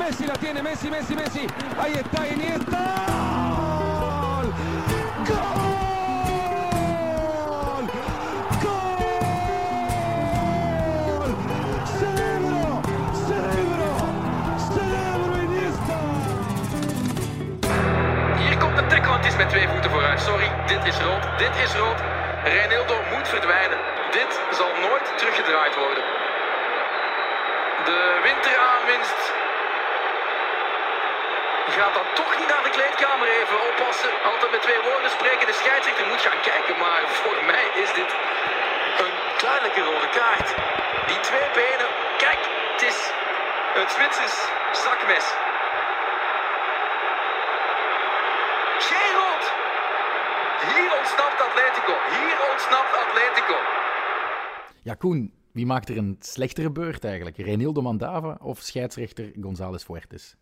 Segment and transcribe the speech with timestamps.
[0.00, 1.46] Messi la tiene, Messi, Messi, Messi.
[1.78, 2.78] Ahí está Iniesta.
[4.30, 4.46] ¡Gol!
[5.28, 5.36] ¡Gol!
[11.98, 12.80] ¡Cerebro!
[13.28, 13.88] ¡Cerebro!
[14.72, 15.98] ¡Cerebro Iniesta!
[18.38, 20.20] Hier komt de tackle, het is met twee voeten vooruit.
[20.20, 22.00] Sorry, dit is rood, dit is rood.
[22.44, 23.78] Reinildo moet verdwijnen.
[24.10, 26.04] Dit zal nooit teruggedraaid worden.
[27.84, 29.32] De winteraanwinst
[31.78, 34.12] gaat dan toch niet naar de kleedkamer even oppassen.
[34.30, 35.46] Altijd met twee woorden spreken.
[35.46, 36.74] De scheidsrechter moet gaan kijken.
[36.84, 38.10] Maar voor mij is dit
[39.04, 39.14] een
[39.46, 40.48] duidelijke rode kaart.
[41.10, 41.88] Die twee benen.
[42.24, 42.40] Kijk,
[42.72, 42.98] het is
[43.78, 44.36] het Zwitsers
[44.84, 45.26] zakmes.
[48.90, 49.44] Geen rood.
[50.70, 51.94] Hier ontsnapt Atletico.
[52.16, 53.56] Hier ontsnapt Atletico.
[54.82, 57.36] Ja, Koen, wie maakt er een slechtere beurt eigenlijk?
[57.36, 60.36] Reinildo Mandava of scheidsrechter González Fuertes?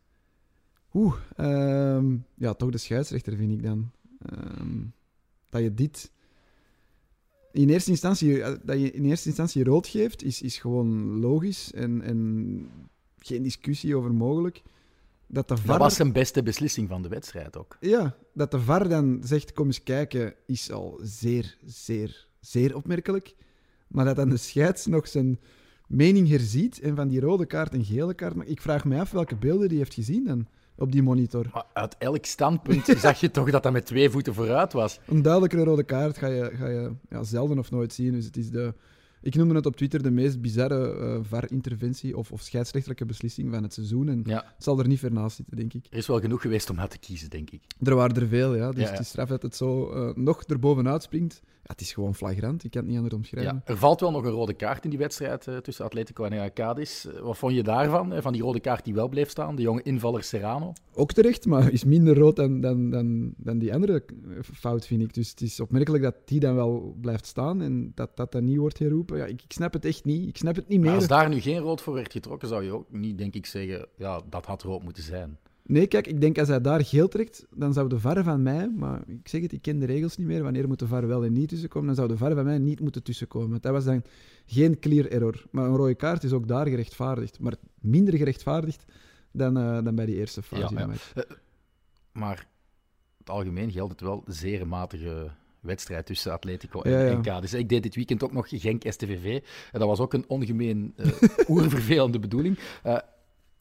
[0.95, 3.91] Oeh, ehm, ja, toch de scheidsrechter vind ik dan.
[4.19, 4.85] Ehm,
[5.49, 6.11] dat je dit
[7.53, 11.73] in eerste instantie, eh, dat je in eerste instantie rood geeft, is, is gewoon logisch
[11.73, 12.69] en, en
[13.19, 14.63] geen discussie over mogelijk.
[15.27, 17.77] Dat de Dat VAR, was zijn beste beslissing van de wedstrijd ook.
[17.81, 23.35] ja, dat de VAR dan zegt, kom eens kijken, is al zeer, zeer, zeer opmerkelijk.
[23.89, 25.41] Maar dat dan de scheids nog zijn
[25.87, 28.51] mening herziet en van die rode kaart een gele kaart maakt.
[28.51, 30.47] Ik vraag me af welke beelden die heeft gezien dan
[30.79, 31.47] op die monitor.
[31.53, 35.01] Maar uit elk standpunt zag je toch dat dat met twee voeten vooruit was.
[35.07, 38.13] Een duidelijkere rode kaart ga je, ga je ja, zelden of nooit zien.
[38.13, 38.75] Dus het is de,
[39.23, 43.63] ik noemde het op Twitter de meest bizarre eh VAR-interventie of, of scheidsrechtelijke beslissing van
[43.63, 44.09] het seizoen.
[44.09, 45.87] En Ja, het zal er niet ver naast zitten, denk ik.
[45.91, 47.63] er is wel genoeg geweest om uit te kiezen, denk ik.
[47.83, 48.71] Er waren er veel, ja.
[48.71, 51.43] Dus Ja, het is straf dat het zo eh, nog erbovenuit springt.
[51.69, 52.65] Het is gewoon flagrant.
[52.65, 53.55] Ik kan het niet anders omschrijven.
[53.55, 56.53] Ja, er valt wel nog een rode kaart in die wedstrijd eh, tussen Atletico en
[56.53, 57.05] Cadiz.
[57.07, 58.13] Eh, Wat vond je daarvan?
[58.13, 60.73] eh, Van die rode kaart die wel bleef staan, de jonge invaller Serrano?
[60.95, 64.05] Ook terecht, maar is minder rood dan, dan, dan, dan die andere
[64.43, 65.15] fout, vind ik.
[65.15, 68.57] Dus het is opmerkelijk dat die dan wel blijft staan en dat dat dan niet
[68.59, 69.17] wordt herroepen.
[69.19, 70.29] Ja, ik, ik snap het echt niet.
[70.29, 70.97] Ik snap het niet Maar meer.
[70.97, 73.87] als daar nu geen rood voor werd getrokken, zou je ook niet, denk ik, zeggen,
[73.97, 75.39] ja, dat had rood moeten zijn.
[75.69, 78.71] Nee, kijk, ik denk als hij daar geel trekt, dan zou de VAR van mij,
[78.77, 81.25] maar ik zeg het, ik ken de regels niet meer, wanneer moet de VAR wel
[81.25, 83.51] en niet tussenkomen, dan zou de VAR van mij niet moeten tussenkomen.
[83.51, 84.03] Want dat was dan
[84.47, 85.45] geen clear error.
[85.51, 88.85] Maar een rode kaart is ook daar gerechtvaardigd, maar minder gerechtvaardigd
[89.33, 90.75] dan, eh, dan bij die eerste fase.
[90.75, 90.87] Ja, ja.
[90.87, 91.13] match.
[92.13, 92.47] Maar
[93.19, 95.31] het algemeen geldt het wel zeer matige
[95.61, 97.11] wedstrijd tussen Atletico en, Ja, ja.
[97.11, 97.53] en Cadiz.
[97.53, 99.35] Ik deed dit weekend ook nog Genk-STVV.
[99.73, 101.13] En dat was ook een ongemeen eh
[101.49, 102.59] oervervelende bedoeling.
[102.83, 102.99] Eh,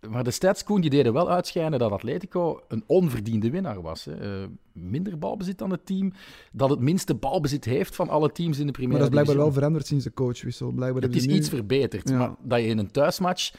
[0.09, 4.05] maar de stats, Koen, die deden wel uitschijnen dat Atletico een onverdiende winnaar was.
[4.05, 4.41] Hè.
[4.41, 6.13] Eh, minder balbezit dan het team.
[6.51, 9.45] Dat het minste balbezit heeft van alle teams in de Primera Maar dat is blijkbaar
[9.45, 10.71] wel veranderd sinds de coachwissel.
[10.71, 12.09] Blijkbaar Het is nu- iets verbeterd.
[12.09, 12.17] Ja.
[12.17, 13.53] Maar dat je in een thuismatch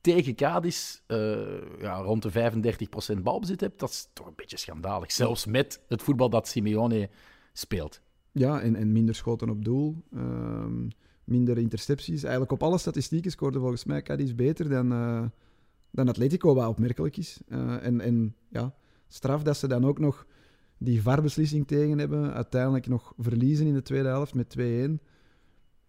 [0.00, 1.36] tegen Cadiz eh,
[1.80, 5.12] ja, rond de 35% balbezit hebt, dat is toch een beetje schandalig.
[5.12, 7.08] Zelfs met het voetbal dat Simeone
[7.52, 8.00] speelt.
[8.32, 10.02] Ja, en, en minder schoten op doel.
[10.14, 10.88] ehm,
[11.24, 12.22] minder intercepties.
[12.22, 15.24] Eigenlijk op alle statistieken scoorde volgens mij Cadiz beter dan, eh,
[15.94, 17.40] dan Atletico, wat opmerkelijk is.
[17.48, 18.74] Eh, en, en ja,
[19.08, 20.26] straf dat ze dan ook nog
[20.78, 22.32] die VAR-beslissing tegen hebben.
[22.32, 25.00] Uiteindelijk nog verliezen in de tweede helft met 2-1.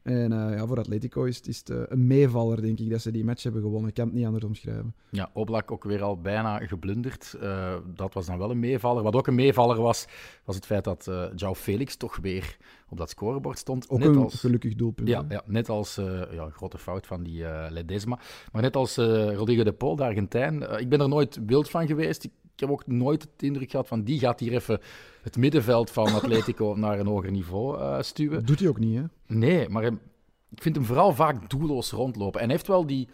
[0.05, 3.01] En eh, ja, voor Atletico is het, is het eh, een meevaller, denk ik, dat
[3.01, 3.89] ze die match hebben gewonnen.
[3.89, 4.95] Ik kan het niet anders omschrijven.
[5.09, 7.35] Ja, Oblak ook weer al bijna geblunderd.
[7.41, 9.03] Eh, dat was dan wel een meevaller.
[9.03, 10.05] Wat ook een meevaller was,
[10.43, 12.57] was het feit dat eh João Felix toch weer
[12.89, 13.89] op dat scorebord stond.
[13.89, 14.39] Ook net een als...
[14.39, 15.07] gelukkig doelpunt.
[15.07, 18.19] Ja, net als ja, een grote fout van die Ledesma.
[18.51, 18.95] Maar net als
[19.35, 20.79] Rodrigo de Paul, de Argentijn.
[20.79, 22.23] ik ben er nooit wild van geweest.
[22.23, 24.79] Ik, ik heb ook nooit het indruk gehad van die gaat hier even
[25.21, 28.37] het middenveld van Atletico naar een hoger niveau eh, stuwen.
[28.37, 29.03] Dat doet hij ook niet, hè?
[29.27, 30.01] Nee, maar hem-
[30.49, 32.39] ik vind hem vooral vaak doelloos rondlopen.
[32.39, 33.07] En hij heeft wel die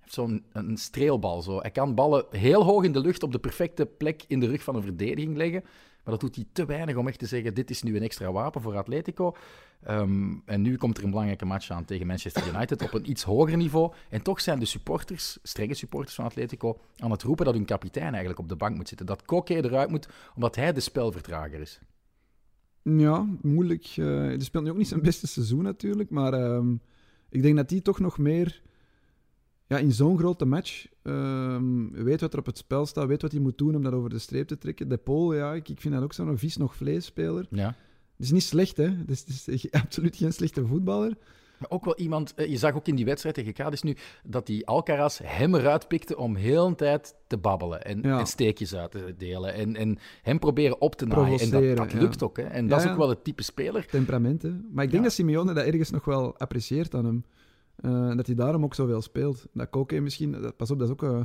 [0.00, 1.42] heeft zo'n een streelbal.
[1.42, 1.60] Zo.
[1.60, 4.62] Hij kan ballen heel hoog in de lucht op de perfecte plek in de rug
[4.62, 5.64] van een verdediging leggen.
[6.04, 8.32] Maar dat doet hij te weinig om echt te zeggen: dit is nu een extra
[8.32, 9.34] wapen voor Atletico.
[9.82, 13.22] Ehm, en nu komt er een belangrijke match aan tegen Manchester United op een iets
[13.22, 13.92] hoger niveau.
[14.10, 18.10] En toch zijn de supporters, strenge supporters van Atletico, aan het roepen dat hun kapitein
[18.10, 19.06] eigenlijk op de bank moet zitten.
[19.06, 21.80] Dat Koke eruit moet, omdat hij de spelvertrager is.
[22.82, 23.84] Ja, moeilijk.
[23.84, 26.74] hij speelt nu ook niet zijn beste seizoen natuurlijk, maar ehm,
[27.28, 28.62] ik denk dat hij toch nog meer
[29.66, 33.32] ja, in zo'n grote match ehm, weet wat er op het spel staat, weet wat
[33.32, 34.88] hij moet doen om dat over de streep te trekken.
[34.88, 37.46] De Paul, ja, ik, ik vind dat ook zo'n vis nog vleesspeler.
[37.50, 37.66] Ja.
[38.16, 38.90] Het is niet slecht, hè.
[38.90, 41.16] Het is, het is absoluut geen slechte voetballer.
[41.58, 44.46] Maar ook wel iemand, eh, je zag ook in die wedstrijd tegen Cadiz nu, dat
[44.46, 48.18] die Alcaraz hem eruit pikte om heel een tijd te babbelen en, Ja.
[48.18, 49.54] en steekjes uit te delen.
[49.54, 51.40] En, en hem proberen op te naaien.
[51.40, 51.98] En dat, ja.
[52.00, 52.36] lukt ook.
[52.36, 52.42] Hè.
[52.42, 53.86] En Ja, dat is ook wel het type speler.
[53.86, 54.48] Temperament, hè.
[54.50, 55.08] Maar ik denk Ja.
[55.08, 57.24] dat Simeone dat ergens nog wel apprecieert aan hem.
[57.76, 59.46] Eh, dat hij daarom ook zoveel speelt.
[59.52, 61.20] Dat Koke misschien, dat, pas op, dat is ook eh,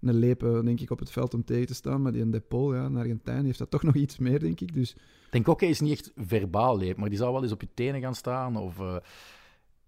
[0.00, 2.02] een lepen, denk ik, op het veld om tegen te staan.
[2.02, 4.74] Maar die een Depol, ja, een Argentijn, heeft dat toch nog iets meer, denk ik.
[4.74, 4.96] Dus
[5.30, 8.00] denk hij is niet echt verbaal leep, maar die zal wel eens op je tenen
[8.00, 8.56] gaan staan.
[8.56, 8.96] Of eh,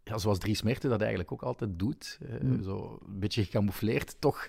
[0.02, 2.18] ja, zoals Dries Merten dat eigenlijk ook altijd doet.
[2.40, 2.62] Hmm.
[2.62, 4.48] Zo een beetje gecamoufleerd, toch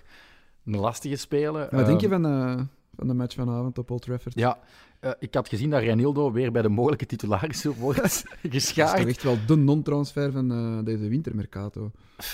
[0.66, 1.68] een lastige spelen.
[1.72, 4.40] wat denk je Ehm, van, van de match vanavond op Old Trafford?
[4.40, 4.60] Ja,
[5.00, 8.98] eh, ik had gezien dat Renildo weer bij de mogelijke titularissen wordt Dat is geschaard.
[8.98, 11.92] toch echt wel de non-transfer van eh, deze wintermercato.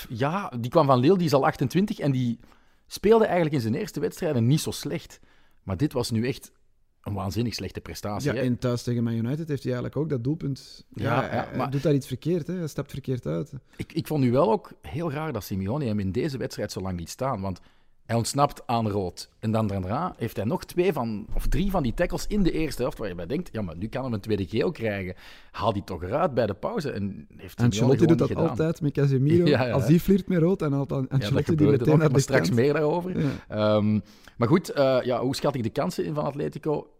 [0.08, 2.38] Ja, die kwam van Lille, die is al 28 en die
[2.86, 5.20] speelde eigenlijk in zijn eerste wedstrijden niet zo slecht.
[5.62, 6.52] Maar dit was nu echt
[7.02, 8.32] een waanzinnig slechte prestatie.
[8.32, 8.42] Ja, hè.
[8.44, 10.84] en thuis tegen Man United heeft hij eigenlijk ook dat doelpunt.
[10.94, 12.54] Ja, Ja, hij- ja, hij maar- doet daar iets verkeerd, hè?
[12.54, 13.52] hij stapt verkeerd uit.
[13.76, 16.80] Ik, ik vond nu wel ook heel raar dat Simeone hem in deze wedstrijd zo
[16.80, 17.40] lang liet staan.
[17.40, 17.60] Want
[18.04, 19.28] hij ontsnapt aan rood.
[19.38, 22.52] En dan daarna heeft hij nog twee van, of drie van die tackles in de
[22.52, 22.98] eerste helft.
[22.98, 25.14] Waar je bij denkt, ja, maar nu kan hij een tweede geel krijgen.
[25.50, 26.90] Haal die toch eruit bij de pauze.
[26.90, 28.48] En heeft Ancelotti gewoon doet dat gedaan.
[28.48, 29.44] altijd met Casemiro.
[29.54, 29.72] Ja, ja.
[29.72, 32.20] Als die flirt met rood, haalt dan Ja, dat die meteen ook, naar maar de
[32.20, 32.60] straks kant.
[32.60, 33.20] meer daarover.
[33.20, 33.30] Ja.
[33.48, 34.00] Ehm,
[34.36, 36.90] maar goed, eh, ja, hoe schat ik de kansen in van Atletico?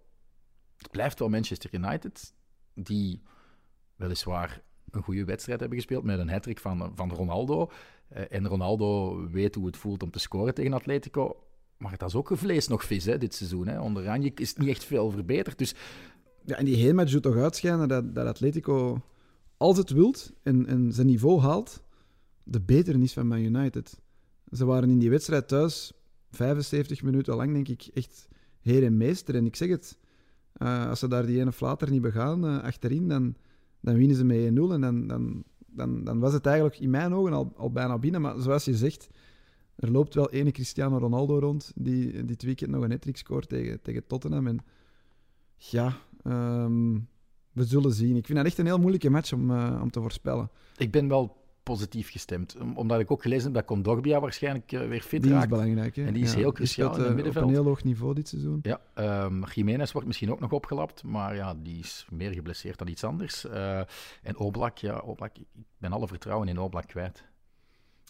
[0.77, 2.33] Het blijft wel Manchester United,
[2.75, 3.23] die
[3.97, 7.71] weliswaar een goede wedstrijd hebben gespeeld met een hat van, van Ronaldo.
[8.15, 11.37] Eh, en Ronaldo weet hoe het voelt om te scoren tegen Atletico.
[11.77, 13.67] Maar dat is ook vlees nog vis hè, dit seizoen.
[13.67, 13.81] Hè.
[13.81, 15.59] Onder is het niet echt veel verbeterd.
[15.59, 15.75] Dus
[16.45, 19.03] Ja, en die hele match doet toch uitschijnen dat, dat Atletico,
[19.57, 21.83] als het wilt en, en zijn niveau haalt,
[22.43, 24.01] de beter is van Man United.
[24.51, 25.93] Ze waren in die wedstrijd thuis
[26.31, 28.29] 75 minuten lang, denk ik, echt
[28.61, 29.35] heer en meester.
[29.35, 29.99] En ik zeg het,
[30.53, 33.35] eh, als ze daar die ene flater niet begaan eh, achterin, dan,
[33.81, 34.73] dan winnen ze met 1-0.
[34.73, 35.45] En dan, dan,
[35.75, 38.21] dan, dan was het eigenlijk in mijn ogen al, al bijna binnen.
[38.21, 39.09] Maar zoals je zegt,
[39.77, 43.81] er loopt wel ene Cristiano Ronaldo rond, die dit weekend nog een hat scoort tegen,
[43.83, 44.47] tegen Tottenham.
[44.47, 44.59] En
[45.57, 46.93] ja, ehm,
[47.53, 48.17] we zullen zien.
[48.17, 50.51] Ik vind dat echt een heel moeilijke match om, eh, om te voorspellen.
[50.77, 52.57] ik ben wel positief gestemd.
[52.61, 55.49] Om- Omdat ik ook gelezen heb dat Condogbia waarschijnlijk eh, weer fit Die is raakt.
[55.49, 55.97] belangrijk.
[55.97, 56.07] Hè?
[56.07, 57.45] En die is heel die cruciaal in het eh, middenveld.
[57.45, 58.59] Op een heel hoog niveau dit seizoen.
[58.63, 62.89] Ja, ehm Jiménez wordt misschien ook nog opgelapt, maar ja, die is meer geblesseerd dan
[62.89, 63.47] iets anders.
[63.47, 63.79] Eh,
[64.23, 67.25] en Oblak, ja, Oblak, ik ik ben alle vertrouwen in Oblak kwijt.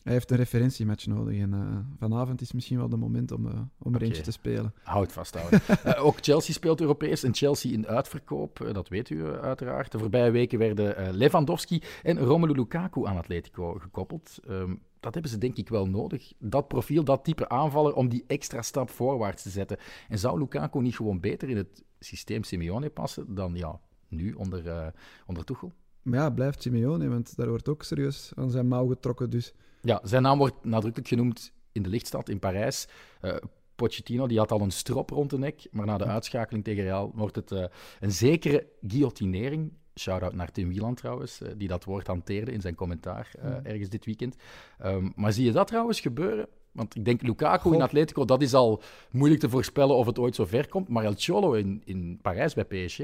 [0.05, 1.39] Hij heeft een referentiematch nodig.
[1.39, 4.75] En eh, vanavond is misschien wel de moment om, eh, om er eentje te spelen.
[4.83, 5.61] Houd vasthouden.
[5.85, 9.93] Eh, ook Chelsea speelt Europees en Chelsea in uitverkoop, dat weet u uiteraard.
[9.93, 14.39] De voorbije weken werden Lewandowski en Romelu Lukaku aan Atletico gekoppeld.
[14.49, 16.33] Ehm, dat hebben ze denk ik wel nodig.
[16.39, 19.77] Dat profiel, dat type aanvaller, om die extra stap voorwaarts te zetten.
[20.09, 24.93] En zou Lukaku niet gewoon beter in het systeem Simeone passen dan ja, nu onder,
[25.27, 25.73] onder Tuchel?
[26.03, 29.31] Maar ja, blijft Simeone, want daar wordt ook serieus aan zijn mouw getrokken.
[29.31, 29.55] Dus
[29.85, 32.87] Ja, zijn naam wordt nadrukkelijk genoemd in de lichtstad in Parijs.
[33.21, 33.37] Eh,
[33.75, 37.13] Pochettino die had al een strop rond de nek, maar na de uitschakeling tegen Real
[37.15, 37.65] wordt het eh,
[38.01, 39.73] een zekere guillotinering.
[39.95, 43.89] Shout-out naar Tim Wieland trouwens, eh, die dat woord hanteerde in zijn commentaar eh, ergens
[43.89, 44.37] dit weekend.
[44.79, 46.47] Ehm, maar zie je dat trouwens gebeuren?
[46.73, 47.83] Want ik denk Lukaku in.
[47.83, 50.89] Atletico, dat is al moeilijk te voorspellen of het ooit zo ver komt.
[50.89, 53.01] Maar El Cholo in, in Parijs bij PSG,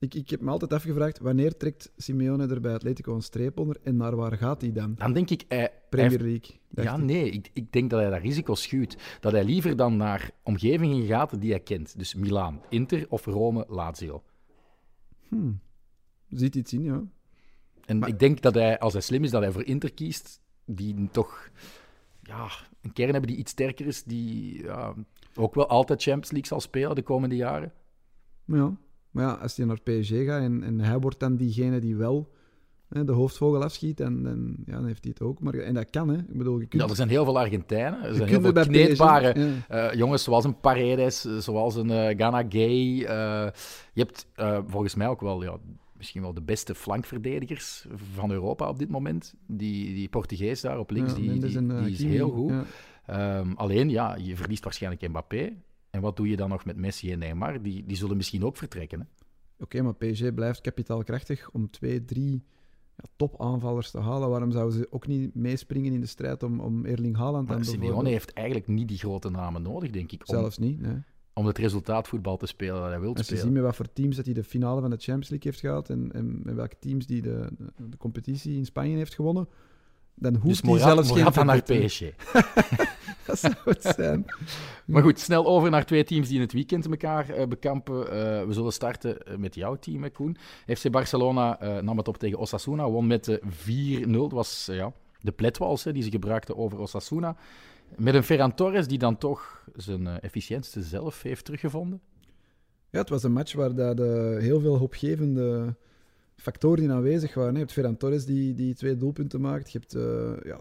[0.00, 3.76] ik, ik heb me altijd afgevraagd, wanneer trekt Simeone er bij Atletico een streep onder
[3.82, 4.94] en naar waar gaat hij dan?
[4.94, 6.58] dan denk ik, hij, Premier League.
[6.70, 7.02] Ja, ik.
[7.02, 8.96] nee, ik, ik denk dat hij dat risico schuwt.
[9.20, 11.98] Dat hij liever dan naar omgevingen gaat die hij kent.
[11.98, 14.22] Dus Milaan, Inter of Rome, Lazio.
[15.28, 15.60] Hmm.
[16.28, 17.02] Ziet iets in, ja.
[17.84, 20.40] En Maar- ik denk dat hij, als hij slim is, dat hij voor Inter kiest,
[20.64, 21.50] die toch
[22.22, 22.48] ja,
[22.80, 24.94] een kern hebben die iets sterker is, die ja,
[25.34, 27.72] ook wel altijd Champions League zal spelen de komende jaren.
[28.44, 28.76] Ja,
[29.10, 32.30] maar ja als hij naar PSG gaat en, en hij wordt dan diegene die wel
[32.90, 35.40] hè, de hoofdvogel afschiet, en, en, ja, dan heeft hij het ook.
[35.40, 36.16] Maar, en dat kan, hè.
[36.16, 38.52] Ik bedoel, je kunt, Ja, er zijn heel veel Argentijnen, er je zijn heel veel
[38.52, 39.88] kneedbare ja.
[39.88, 43.04] Eh, jongens zoals een Paredes, zoals een eh Ghana Gay.
[43.04, 43.48] eh,
[43.92, 44.26] je hebt
[44.66, 45.56] volgens mij ook wel, ja,
[45.96, 49.34] misschien wel de beste flankverdedigers van Europa op dit moment.
[49.46, 52.50] Die, die Portugees daar op links, Ja, die, die, is heel goed.
[52.50, 52.64] ja.
[53.06, 55.52] Ehm, alleen, ja, je verliest waarschijnlijk Mbappé.
[55.90, 57.62] En wat doe je dan nog met Messi en Neymar?
[57.62, 59.00] Die, die zullen misschien ook vertrekken.
[59.00, 59.06] Hè?
[59.64, 62.44] Oké, maar PSG blijft kapitaalkrachtig om twee, drie
[62.96, 64.28] ja, topaanvallers te halen.
[64.30, 67.64] Waarom zouden ze ook niet meespringen in de strijd om, om Erling Haaland Maar dan
[67.64, 68.14] Simeone bijvoorbeeld?
[68.14, 70.96] heeft eigenlijk niet die grote namen nodig, denk ik, om, Zelfs niet, nee.
[71.32, 73.42] om het resultaatvoetbal te spelen dat hij wil Als je spelen.
[73.42, 75.90] ziet met wat voor teams dat hij de finale van de Champions League heeft gehad
[75.90, 79.48] en, en met welke teams die de, de, de competitie in Spanje heeft gewonnen,
[80.20, 81.86] dan hoeft Dus hij zelfs geen naar verbetering.
[81.86, 82.02] PSG.
[83.26, 84.26] Dat zou het zijn.
[84.84, 88.10] Maar goed, snel over naar twee teams die in het weekend elkaar eh, bekampen.
[88.10, 90.36] Eh, we zullen starten eh, met jouw team, hè, Koen.
[90.66, 94.10] FC Barcelona nam het op tegen Osasuna, won met eh, 4-0.
[94.10, 97.36] Dat was ja, de pletwals hè, die ze gebruikten over Osasuna.
[97.96, 102.00] Met een Ferran Torres die dan toch zijn efficiëntste zelf heeft teruggevonden.
[102.90, 103.98] Ja, het was een match waar dat,
[104.38, 105.74] heel veel hoopgevende
[106.40, 107.52] factoren in aanwezig waren.
[107.52, 109.72] Je hebt Ferran Torres die, die twee doelpunten maakt.
[109.72, 110.60] Je hebt eh, ja,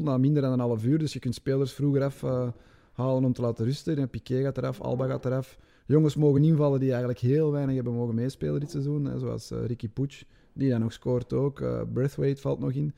[0.00, 0.98] 3-0 na minder dan een half uur.
[0.98, 2.48] Dus je kunt spelers vroeger af, eh,
[2.92, 3.96] halen om te laten rusten.
[3.96, 5.58] En Piqué gaat eraf, Alba gaat eraf.
[5.86, 9.04] Jongens mogen invallen die eigenlijk heel weinig hebben mogen meespelen dit seizoen.
[9.04, 11.62] Hè, zoals eh, Ricky Puig, die dan nog scoort ook.
[11.92, 12.92] Braithwaite valt nog in.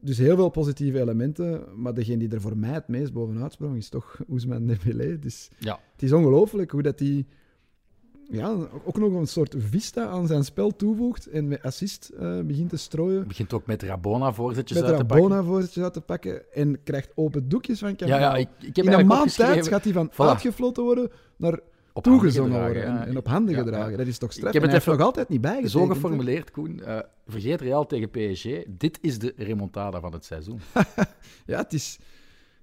[0.00, 1.62] Dus heel veel positieve elementen.
[1.76, 5.18] Maar degene die er voor mij het meest bovenuit sprong, is toch Ousmane Dembélé.
[5.18, 5.80] Dus Ja.
[5.92, 7.26] het is ongelooflijk hoe dat hij
[8.30, 12.70] ja, ook nog een soort vista aan zijn spel toevoegt en met assist eh, begint
[12.70, 13.28] te strooien.
[13.28, 15.28] Begint ook met Rabona-voorzetjes Met uit te pakken.
[15.28, 18.38] Rabona voorzetjes uit te pakken en krijgt open doekjes van Ja, Camp ja, Nou.
[18.38, 20.16] ik, ik heb In een maand tijd gaat hij van Voilà.
[20.16, 21.58] uitgefloten worden naar
[21.92, 23.06] op worden en, ja.
[23.06, 23.90] en op handen Ja, gedragen.
[23.90, 23.96] ja.
[23.96, 24.46] Dat is toch straf.
[24.48, 25.72] Ik heb het even nog altijd niet bijgetekend.
[25.72, 26.82] Zo geformuleerd, Koen.
[26.82, 28.46] Eh, vergeet Real tegen PSG.
[28.68, 30.60] Dit is de remontada van het seizoen.
[31.46, 31.98] Ja, het is...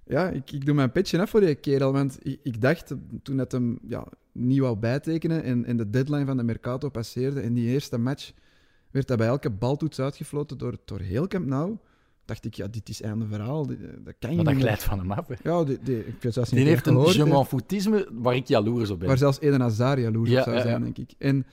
[0.06, 2.94] Ja, ik, ik doe mijn petje af voor die kerel, want ik, ik dacht
[3.24, 7.40] toen het hem ja, niet wou bijtekenen en, en de deadline van de Mercato passeerde
[7.40, 8.32] en die eerste match
[8.92, 11.78] werd dat bij elke baltoets uitgefloten door, door heel Camp Nou,
[12.26, 13.68] dacht ik, ja, dit is einde verhaal.
[13.68, 15.28] Dit- Dat kan je Maar dat niet glijdt van hem af.
[15.28, 15.36] hè.
[15.50, 17.32] Ja, die, die, ik weet zelfs niet Die heeft een gehoord je hebt.
[17.34, 19.08] m'en foutisme waar ik jaloers op ben.
[19.08, 20.84] Waar zelfs Eden Hazard jaloers Ja, op zou ja, zijn, ja.
[20.84, 21.12] denk ik.
[21.18, 21.46] En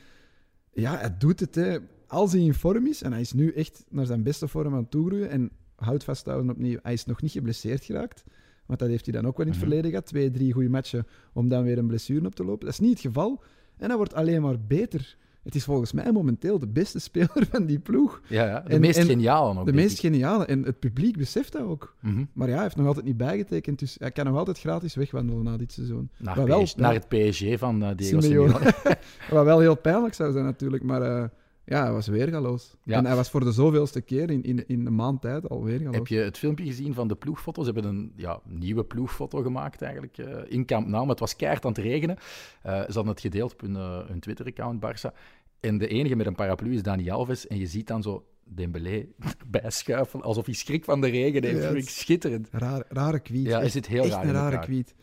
[0.73, 1.55] ja, hij doet het.
[1.55, 1.78] Hè.
[2.07, 4.81] Als hij in vorm is, en hij is nu echt naar zijn beste vorm aan
[4.81, 8.25] het toegroeien, en houd vasthouden opnieuw, hij is nog niet geblesseerd geraakt.
[8.66, 9.68] Want dat heeft hij dan ook wel in het Mhm.
[9.70, 10.06] verleden gehad.
[10.06, 12.64] Twee, drie goede matchen om dan weer een blessure op te lopen.
[12.64, 13.42] Dat is niet het geval.
[13.76, 15.16] En hij wordt alleen maar beter.
[15.42, 18.20] Het is volgens mij momenteel de beste speler van die ploeg.
[18.28, 19.66] Ja, ja, de En- meest en geniale ook.
[19.66, 19.99] De meest ik.
[20.00, 20.44] geniale.
[20.44, 21.94] En het publiek beseft dat ook.
[22.00, 22.25] Mhm.
[22.32, 23.78] Maar ja, hij heeft nog altijd niet bijgetekend.
[23.78, 26.11] Dus hij kan nog altijd gratis wegwandelen na dit seizoen.
[26.18, 28.52] Naar, wel- PSG naar het PSG van eh, Diego Simeone.
[28.52, 28.75] Simeone.
[29.30, 31.25] Wat wel heel pijnlijk zou zijn natuurlijk, maar eh,
[31.68, 32.76] ja, hij was weergaloos.
[32.82, 32.96] Ja.
[32.96, 35.94] En hij was voor de zoveelste keer in, in, in een maand tijd al weergaloos.
[35.94, 37.66] Heb je het filmpje gezien van de ploegfoto's?
[37.66, 41.37] Ze hebben een ja, nieuwe ploegfoto gemaakt eigenlijk eh, in Camp Nou, maar het was
[41.37, 42.16] keihard aan het regenen.
[42.62, 45.14] Eh, ze hadden het gedeeld op hun, eh, hun Twitter-account, Barça.
[45.60, 47.46] En de enige met een paraplu is Dani Alves.
[47.46, 49.06] En je ziet dan zo Dembélé
[49.40, 51.62] erbij schuifen, alsof hij schrik van de regen heeft.
[51.62, 52.48] Ja, het- schitterend.
[52.52, 53.46] Raar, rare kwiet.
[53.46, 54.94] Ja, is het heel echt raar een rare kwiet.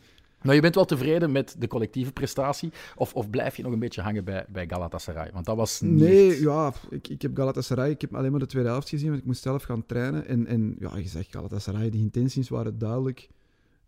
[0.46, 2.72] Maar je bent wel tevreden met de collectieve prestatie?
[2.96, 5.30] Of, of blijf je nog een beetje hangen bij, bij Galatasaray?
[5.32, 8.46] Want dat was niet Nee, ja, ik, ik heb Galatasaray, ik heb alleen maar de
[8.46, 10.26] tweede helft gezien, want ik moest zelf gaan trainen.
[10.26, 13.28] En, en ja, je zegt Galatasaray, die intenties waren duidelijk.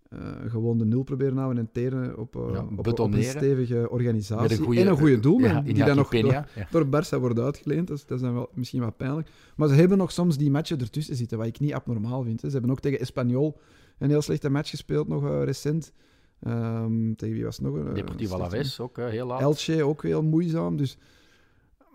[0.09, 3.91] Eh, gewoon de nul proberen houden en teren op, eh, Ja, op, op een stevige
[3.91, 4.67] organisatie.
[4.67, 6.47] een en een goede doelman, ja, die dan nog door, ja.
[6.71, 7.88] door Barça wordt uitgeleend.
[7.88, 9.29] Dat is, dat is dan wel, misschien wat pijnlijk.
[9.57, 12.43] Maar ze hebben nog soms die matchen ertussen zitten, wat ik niet abnormaal vind.
[12.43, 12.49] Hè.
[12.49, 13.59] Ze hebben ook tegen Espanyol
[13.99, 15.93] een heel slechte match gespeeld, nog eh, recent.
[16.40, 17.75] Ehm, tegen wie was het nog?
[17.75, 19.40] een, eh, Deportivo Alaves ook heel laat.
[19.40, 20.76] Elche ook heel moeizaam.
[20.76, 20.97] Dus...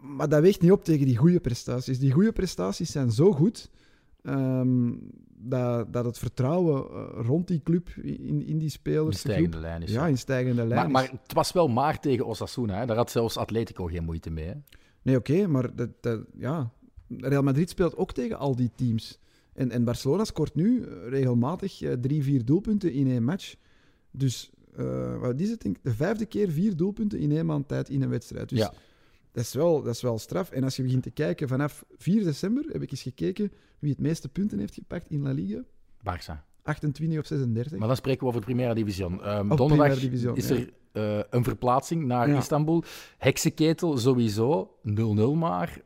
[0.02, 2.00] Maar dat weegt niet op tegen die goede prestaties.
[2.00, 3.70] Die goede prestaties zijn zo goed
[4.22, 4.92] ehm,
[5.44, 9.82] dat, dat het vertrouwen eh, rond die club, in, in die in spelers, stijgende lijn
[9.82, 9.92] is.
[9.92, 10.82] ja, in stijgende lijn.
[10.82, 12.80] Maar, maar het was wel maar tegen Osasuna.
[12.80, 12.86] Hè?
[12.86, 14.46] Daar had zelfs Atletico geen moeite mee.
[14.46, 14.54] Hè?
[15.02, 16.72] Nee, oké, maar dat, dat, ja.
[17.08, 19.20] Real Madrid speelt ook tegen al die teams.
[19.54, 23.56] En, en Barcelona scoort nu eh, regelmatig drie, vier doelpunten in één match.
[24.14, 25.62] Dus eh, wat is het?
[25.62, 28.50] Denk, ik, de vijfde keer vier doelpunten in één maand tijd in een wedstrijd.
[28.50, 28.74] Dus Ja.
[29.32, 30.52] dat, is wel, dat is wel straf.
[30.52, 34.00] En als je begint te kijken, vanaf 4 december heb ik eens gekeken wie het
[34.00, 35.62] meeste punten heeft gepakt in La Liga.
[36.00, 36.52] Barça.
[36.64, 37.78] 28 op 36.
[37.78, 39.24] Maar dan spreken we over de Primera Division.
[39.24, 40.56] Ehm, Oh, donderdag Primera Division, is ja.
[40.56, 40.74] er
[41.20, 42.38] eh, een verplaatsing naar Ja.
[42.38, 42.84] Istanbul.
[43.18, 45.82] Heksenketel sowieso, 0-0 maar.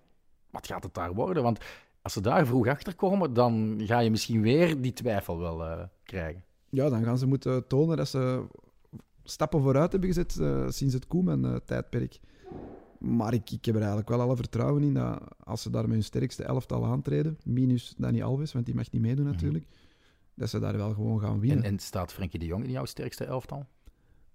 [0.52, 1.44] Wat gaat het daar worden?
[1.44, 1.60] Want
[2.02, 5.84] als ze daar vroeg achter komen, dan ga je misschien weer die twijfel wel eh,
[6.04, 6.44] krijgen.
[6.70, 8.44] Ja, dan gaan ze moeten tonen dat ze
[9.24, 12.20] stappen vooruit hebben gezet eh, sinds het Koeman-tijdperk.
[13.00, 15.92] Maar ik, ik heb er eigenlijk wel alle vertrouwen in dat als ze daar met
[15.92, 19.66] hun sterkste elftal aantreden, minus Dani Alves, want die mag niet meedoen natuurlijk,
[20.34, 21.64] dat ze daar wel gewoon gaan winnen.
[21.64, 23.66] En, en staat Frenkie de Jong in jouw sterkste elftal?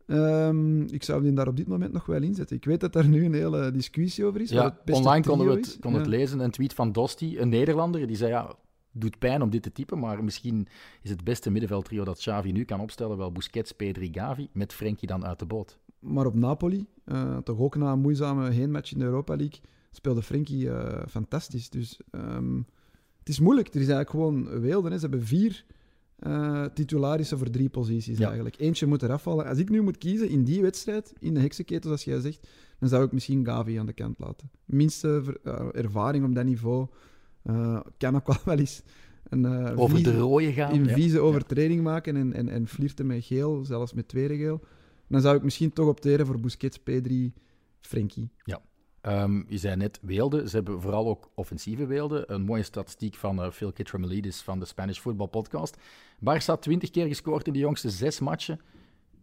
[0.06, 2.56] Ehm, ik zou die daar op dit moment nog wel inzetten.
[2.56, 4.50] Ik weet dat daar nu een hele discussie over is.
[4.50, 5.78] Ja, online konden we het, is.
[5.78, 6.06] konden Ja.
[6.06, 6.40] het lezen.
[6.40, 8.54] Een tweet van Dosti, een Nederlander, die zei ja,
[8.92, 10.66] doet pijn om dit te typen, maar misschien
[11.02, 15.08] is het beste middenveldtrio dat Xavi nu kan opstellen wel Busquets, Pedri, Gavi, met Frenkie
[15.08, 15.78] dan uit de boot.
[15.98, 20.22] Maar op Napoli, eh, toch ook na een moeizame heenmatch in de Europa League, speelde
[20.22, 21.70] Frenkie eh, fantastisch.
[21.70, 22.56] Dus ehm,
[23.18, 23.68] het is moeilijk.
[23.68, 24.88] Er is eigenlijk gewoon weelde.
[24.88, 24.94] Hè.
[24.94, 25.64] Ze hebben vier
[26.18, 28.24] eh titularissen voor drie posities Ja.
[28.26, 28.58] eigenlijk.
[28.58, 29.46] Eentje moet eraf vallen.
[29.46, 32.88] Als ik nu moet kiezen in die wedstrijd, in de heksenketel, zoals jij zegt, dan
[32.88, 34.50] zou ik misschien Gavi aan de kant laten.
[34.64, 35.38] Minste
[35.72, 36.86] ervaring op dat niveau.
[37.42, 38.82] Eh, kan ook wel eens
[39.28, 40.72] een eh, Over vieze- de rode gaan.
[40.72, 40.94] een ja.
[40.94, 44.60] vieze overtreding maken en, en, en flirten met geel, zelfs met tweede geel.
[45.08, 47.32] Dan zou ik misschien toch opteren voor Busquets, Pedri,
[47.80, 48.30] Frenkie.
[49.00, 50.48] Ehm, je zei net weelden.
[50.48, 52.32] Ze hebben vooral ook offensieve weelden.
[52.32, 55.76] Een mooie statistiek van eh, Phil Kitramelides van de Spanish Football Podcast.
[56.16, 58.60] Barça 20 keer gescoord in de jongste zes matchen.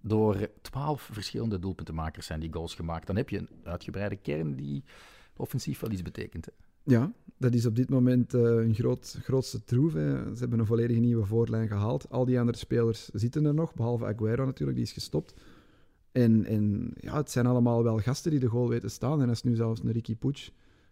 [0.01, 3.07] Door 12 verschillende doelpuntenmakers zijn die goals gemaakt.
[3.07, 4.83] Dan heb je een uitgebreide kern die
[5.37, 6.45] offensief wel iets betekent.
[6.45, 6.51] Hè?
[6.83, 9.93] Ja, dat is op dit moment eh hun groot, grootste troef.
[9.93, 10.15] hè.
[10.33, 12.09] Ze hebben een volledig nieuwe voorlijn gehaald.
[12.09, 15.33] Al die andere spelers zitten er nog, behalve Aguero natuurlijk, die is gestopt.
[16.11, 19.19] En, en ja, het zijn allemaal wel gasten die de goal weten staan.
[19.21, 20.51] En dat is nu zelfs een Ricky Puig.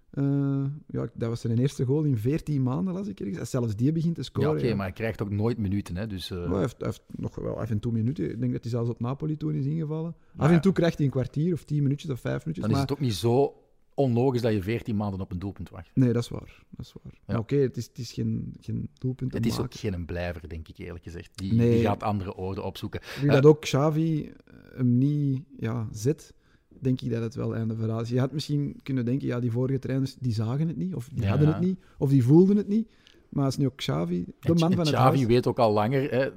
[0.09, 3.37] Eh, ja, dat was zijn eerste goal in 14 maanden, las ik ergens.
[3.37, 4.49] En Zelfs die begint te Ja, scoren.
[4.51, 4.75] oké, ja.
[4.75, 5.97] maar hij krijgt ook nooit minuten.
[5.97, 8.31] Hè, dus, eh, hij, heeft, hij heeft nog wel af en toe minuten.
[8.31, 10.15] Ik denk dat hij zelfs op Napoli toen is ingevallen.
[10.35, 12.65] Af en toe krijgt hij een kwartier of 10 minuutjes of 5 minuutjes.
[12.65, 13.53] dan is het ook niet zo
[13.97, 15.89] onlogisch dat je 14 maanden op een doelpunt wacht.
[15.93, 16.63] Nee, dat is waar.
[16.69, 17.13] Dat is waar.
[17.27, 17.37] Ja.
[17.37, 20.77] Oké, het is, het is geen, geen doelpunt Het is ook geen blijver, denk ik
[20.77, 21.37] eerlijk gezegd.
[21.37, 21.71] Die, Nee.
[21.71, 22.99] die gaat andere oorden opzoeken.
[23.01, 24.31] Ik denk dat ook Xavi
[24.75, 26.33] hem niet ja, zet,
[26.79, 28.09] denk ik dat het wel einde verhaal is.
[28.09, 31.23] Je had misschien kunnen denken, ja, die vorige trainers die zagen het niet, of die
[31.23, 31.29] Ja.
[31.29, 32.91] hadden het niet, of die voelden het niet.
[33.29, 35.25] Maar als nu ook Xavi, de En man van het Xavi huis...
[35.25, 36.29] weet ook al langer hè,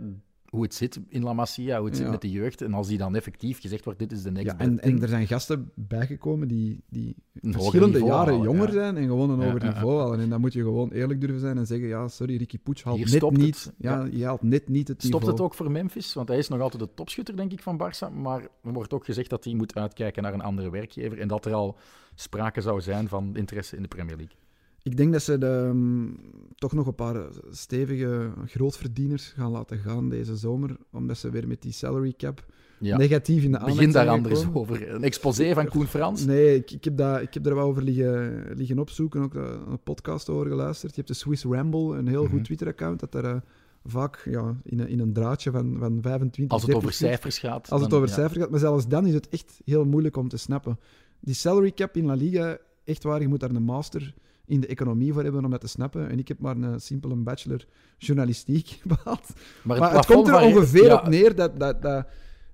[0.51, 2.63] hoe het zit in La Masia, hoe het zit met de jeugd.
[2.63, 5.27] En als die dan effectief gezegd wordt, dit is de next Ja, en, er zijn
[5.27, 8.73] gasten bijgekomen die, die een verschillende jaren jonger ja.
[8.73, 10.21] zijn en gewoon een hoger niveau halen.
[10.21, 12.97] En dan moet je gewoon eerlijk durven zijn en zeggen, ja, sorry, Ricky Puig haalt
[12.97, 13.45] Hier net stopt het.
[13.45, 15.33] niet, ja, je haalt net niet het Stopt niveau.
[15.33, 16.15] het ook voor Memphis?
[16.15, 18.15] Want hij is nog altijd de topschutter, denk ik, van Barça.
[18.15, 21.19] Maar er wordt ook gezegd dat hij moet uitkijken naar een andere werkgever.
[21.19, 21.77] En dat er al
[22.15, 24.37] sprake zou zijn van interesse in de Premier League.
[24.83, 26.17] Ik denk dat ze de, mm,
[26.55, 31.63] toch nog een paar stevige grootverdieners gaan laten gaan deze zomer, omdat ze weer met
[31.63, 32.45] die salary cap
[32.79, 32.97] Ja.
[32.97, 34.91] negatief in de aandacht Begin daar anders over.
[34.95, 36.25] Een exposé van Koen Frans.
[36.25, 39.53] Nee, ik, ik, heb daar, ik heb daar wel over liggen, liggen opzoeken, ook eh,
[39.69, 40.91] een podcast over geluisterd.
[40.91, 42.33] Je hebt de Swiss Ramble, een heel Mhm.
[42.33, 43.37] goed Twitter-account, dat daar eh,
[43.85, 47.39] vaak ja, in, een, in een draadje van, van 25, Als het 30 over cijfers
[47.39, 47.71] gaat.
[47.71, 48.15] Als het dan- over ja.
[48.21, 50.79] cijfers gaat, maar zelfs dan is het echt heel moeilijk om te snappen.
[51.21, 54.15] Die salary cap in La Liga, echt waar, je moet daar een master
[54.51, 56.11] in de economie voor hebben om dat te snappen.
[56.11, 57.67] En ik heb maar een simpele bachelor
[57.99, 59.27] journalistiek behaald.
[59.63, 61.61] Maar Maar het komt er ongeveer ja, op neer dat...
[61.61, 62.07] dat, dat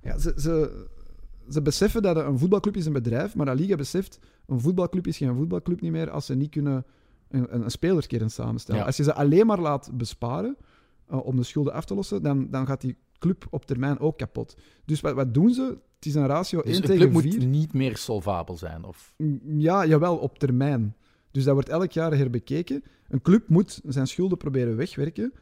[0.03, 0.87] ja, ze, ze,
[1.49, 5.17] ze beseffen dat een voetbalclub is een bedrijf, maar La Liga beseft, een voetbalclub is
[5.17, 6.85] geen voetbalclub niet meer als ze niet kunnen
[7.29, 8.81] een, een, een spelerskern samenstellen.
[8.81, 8.87] Ja.
[8.87, 10.57] Als je ze alleen maar laat besparen
[11.07, 14.19] eh, om de schulden af te lossen, dan, dan gaat die club op termijn ook
[14.19, 14.57] kapot.
[14.85, 15.79] Dus wat, wat doen ze?
[15.97, 17.33] Het is een ratio Dus 1 een tegen club 4.
[17.41, 18.85] moet niet meer solvabel zijn.
[18.85, 19.15] Of...
[19.17, 20.97] Mm, Ja, jawel, op termijn.
[21.37, 22.83] Dus dat wordt elk jaar herbekeken.
[23.09, 25.33] Een club moet zijn schulden proberen wegwerken.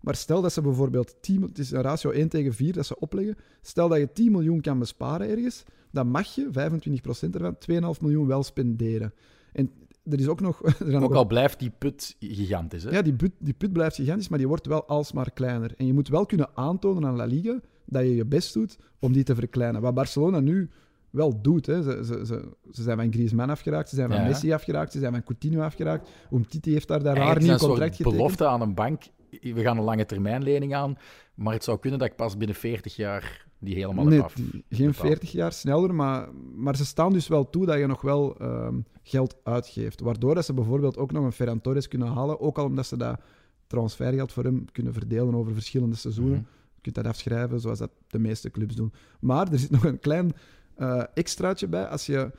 [0.00, 2.98] Maar stel dat ze bijvoorbeeld 10, het is een ratio 1 tegen 4 dat ze
[2.98, 3.36] opleggen.
[3.62, 7.56] Stel dat je 10 miljoen kan besparen ergens, dan mag je 25% ervan
[7.96, 9.12] 2,5 miljoen wel spenderen.
[9.52, 9.70] En
[10.04, 10.62] er is ook nog.
[10.78, 12.82] Er Ook al blijft die put gigantisch.
[12.82, 12.90] Hè?
[12.90, 15.74] ja, die put, die put blijft gigantisch, maar die wordt wel alsmaar kleiner.
[15.76, 19.12] En je moet wel kunnen aantonen aan La Liga dat je je best doet om
[19.12, 19.80] die te verkleinen.
[19.80, 20.70] Wat Barcelona nu
[21.14, 21.66] wel doet.
[21.66, 21.82] Hè.
[21.82, 24.26] Ze, ze, ze, ze zijn van Griezmann afgeraakt, ze zijn van Ja.
[24.26, 26.08] Messi afgeraakt, ze zijn van Coutinho afgeraakt.
[26.32, 28.16] Umtiti heeft daar daar raar Eigenlijk nieuw contract getekend.
[28.16, 29.02] belofte aan een bank.
[29.40, 30.96] We gaan een lange termijnlening aan.
[31.34, 34.32] Maar het zou kunnen dat ik pas binnen 40 jaar die helemaal Nee, heb af.
[34.34, 34.96] geen betaald.
[34.96, 38.78] 40 jaar sneller, maar, maar ze staan dus wel toe dat je nog wel ehm,
[39.02, 40.00] geld uitgeeft.
[40.00, 42.96] Waardoor dat ze bijvoorbeeld ook nog een Ferran Torres kunnen halen, ook al omdat ze
[42.96, 43.20] dat
[43.66, 46.34] transfergeld voor hem kunnen verdelen over verschillende seizoenen.
[46.38, 46.44] Mhm.
[46.74, 48.92] Je kunt dat afschrijven, zoals dat de meeste clubs doen.
[49.20, 50.32] Maar er zit nog een klein
[50.76, 51.88] eh, extraatje bij.
[51.88, 52.30] Als je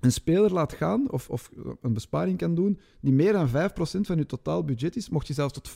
[0.00, 3.50] een speler laat gaan, of, of een besparing kan doen, die meer dan 5%
[4.00, 5.72] van je totaal budget is, mocht je zelfs tot 50%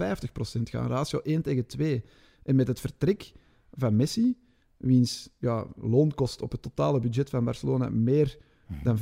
[0.62, 0.88] gaan.
[0.88, 2.04] Ratio 1 tegen 2.
[2.42, 3.32] En met het vertrek
[3.72, 4.36] van Messi,
[4.76, 8.38] wiens ja, loonkost op het totale budget van Barcelona meer
[8.82, 9.00] dan 5%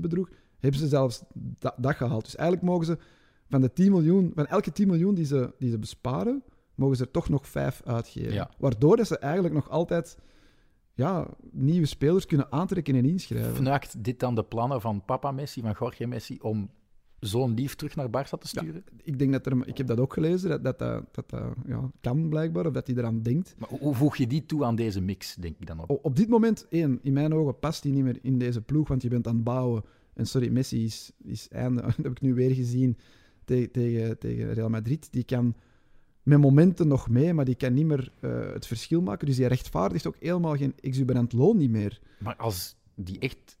[0.00, 2.24] bedroeg, hebben ze zelfs dat, dat gehaald.
[2.24, 2.98] Dus eigenlijk mogen ze
[3.48, 6.42] van, de 10 miljoen, van elke 10 miljoen die ze, die ze besparen,
[6.74, 8.32] mogen ze er toch nog 5 uitgeven.
[8.32, 8.50] Ja.
[8.58, 10.18] Waardoor dat ze eigenlijk nog altijd
[10.94, 13.54] ja, nieuwe spelers kunnen aantrekken en inschrijven.
[13.54, 16.70] Fnuikt dit dan de plannen van papa Messi, van Jorge Messi, om
[17.20, 18.84] zo'n lief terug naar Barça te sturen?
[19.02, 21.32] Ik, denk dat er, ik heb dat ook gelezen, dat dat, dat,
[21.66, 23.54] ja, kan blijkbaar, of dat hij eraan denkt.
[23.58, 26.04] Maar hoe- voeg je die toe aan deze mix, denk ik dan op?
[26.04, 29.02] Op dit moment, één, in mijn ogen past hij niet meer in deze ploeg, want
[29.02, 29.82] je bent aan het bouwen.
[30.14, 31.80] En sorry, Messi is, is einde.
[31.86, 32.96] Dat heb ik nu weer gezien
[33.44, 35.08] tegen, tegen, tegen Real Madrid.
[35.12, 35.54] Die kan
[36.22, 39.26] met momenten nog mee, maar die kan niet meer eh, het verschil maken.
[39.26, 42.00] Dus die rechtvaardigt ook helemaal geen exuberant loon niet meer.
[42.18, 43.58] Maar als die echt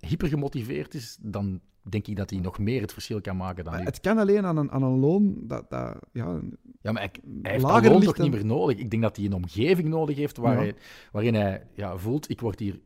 [0.00, 3.76] hyper gemotiveerd is, dan denk ik dat hij nog meer het verschil kan maken dan
[3.76, 3.82] nu.
[3.82, 6.40] Het kan alleen aan een, aan een loon dat, dat ja,
[6.80, 7.10] Ja, maar hij,
[7.42, 8.76] hij heeft lager dat loon niet meer nodig?
[8.78, 10.58] Ik denk dat hij een omgeving nodig heeft waar Ja.
[10.58, 10.74] hij,
[11.12, 12.80] waarin hij ja, voelt, ik word hier 100%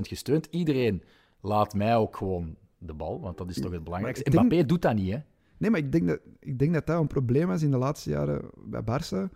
[0.00, 0.46] gesteund.
[0.50, 1.02] Iedereen
[1.40, 4.30] laat mij ook gewoon de bal, want dat is toch het belangrijkste.
[4.30, 5.18] denk- Mbappé doet dat niet, hè?
[5.58, 8.10] Nee, maar ik denk, dat, ik denk dat dat een probleem was in de laatste
[8.10, 9.32] jaren bij Barça.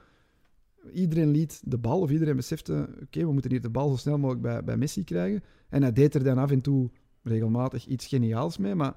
[0.92, 4.18] Iedereen liet de bal, of iedereen besefte, oké, we moeten hier de bal zo snel
[4.18, 5.42] mogelijk bij, bij Messi krijgen.
[5.68, 6.90] En hij deed er dan af en toe
[7.22, 8.94] regelmatig iets geniaals mee, maar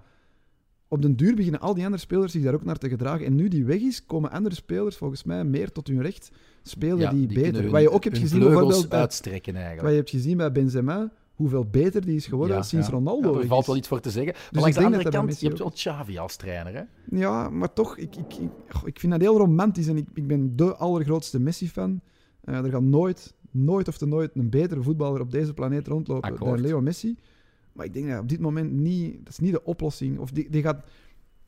[0.88, 3.26] op den duur beginnen al die andere spelers zich daar ook naar te gedragen.
[3.26, 6.32] En nu die weg is, komen andere spelers volgens mij meer tot hun recht.
[6.64, 7.62] Spelen Ja, die, beter.
[7.62, 9.82] hun- Wat je ook hebt gezien bijvoorbeeld bij, uitstrekken, eigenlijk.
[9.84, 12.94] wat je hebt gezien bij Benzema, hoeveel beter die is geworden Ja, sinds ja.
[12.94, 13.34] Ronaldo.
[13.34, 14.34] Ja, er valt wel iets voor te zeggen.
[14.34, 16.82] Maar ik langs de denk andere kant, je hebt wel Xavi als trainer, hè?
[17.18, 18.52] Ja, maar toch, ik, ik, ik,
[18.86, 22.02] ik vind dat heel romantisch en ik, ik ben de allergrootste Messi-fan.
[22.42, 26.32] Eh, er gaat nooit, nooit of te nooit een betere voetballer op deze planeet rondlopen
[26.32, 26.52] Akkoord.
[26.52, 27.18] dan Leo Messi.
[27.72, 30.20] Maar ik denk dat op dit moment niet, dat is niet de oplossing.
[30.20, 30.86] Of die, die, gaat,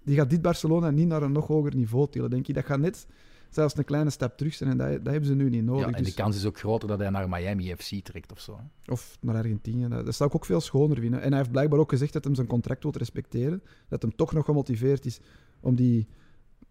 [0.04, 2.56] die gaat dit Barcelona niet naar een nog hoger niveau tillen, denk ik.
[2.56, 3.08] Dat gaat net
[3.50, 5.86] zelfs een kleine stap terug zijn en dat, dat hebben ze nu niet nodig.
[5.90, 8.40] Ja, en Dus- de kans is ook groter dat hij naar Miami FC trekt of
[8.40, 8.60] zo.
[8.86, 9.88] Of naar Argentinië.
[9.88, 11.22] Dat, dat zou ik ook veel schoner vinden.
[11.22, 13.62] En hij heeft blijkbaar ook gezegd dat hij zijn contract wil respecteren.
[13.90, 15.20] Dat hem toch nog gemotiveerd is
[15.60, 16.08] om die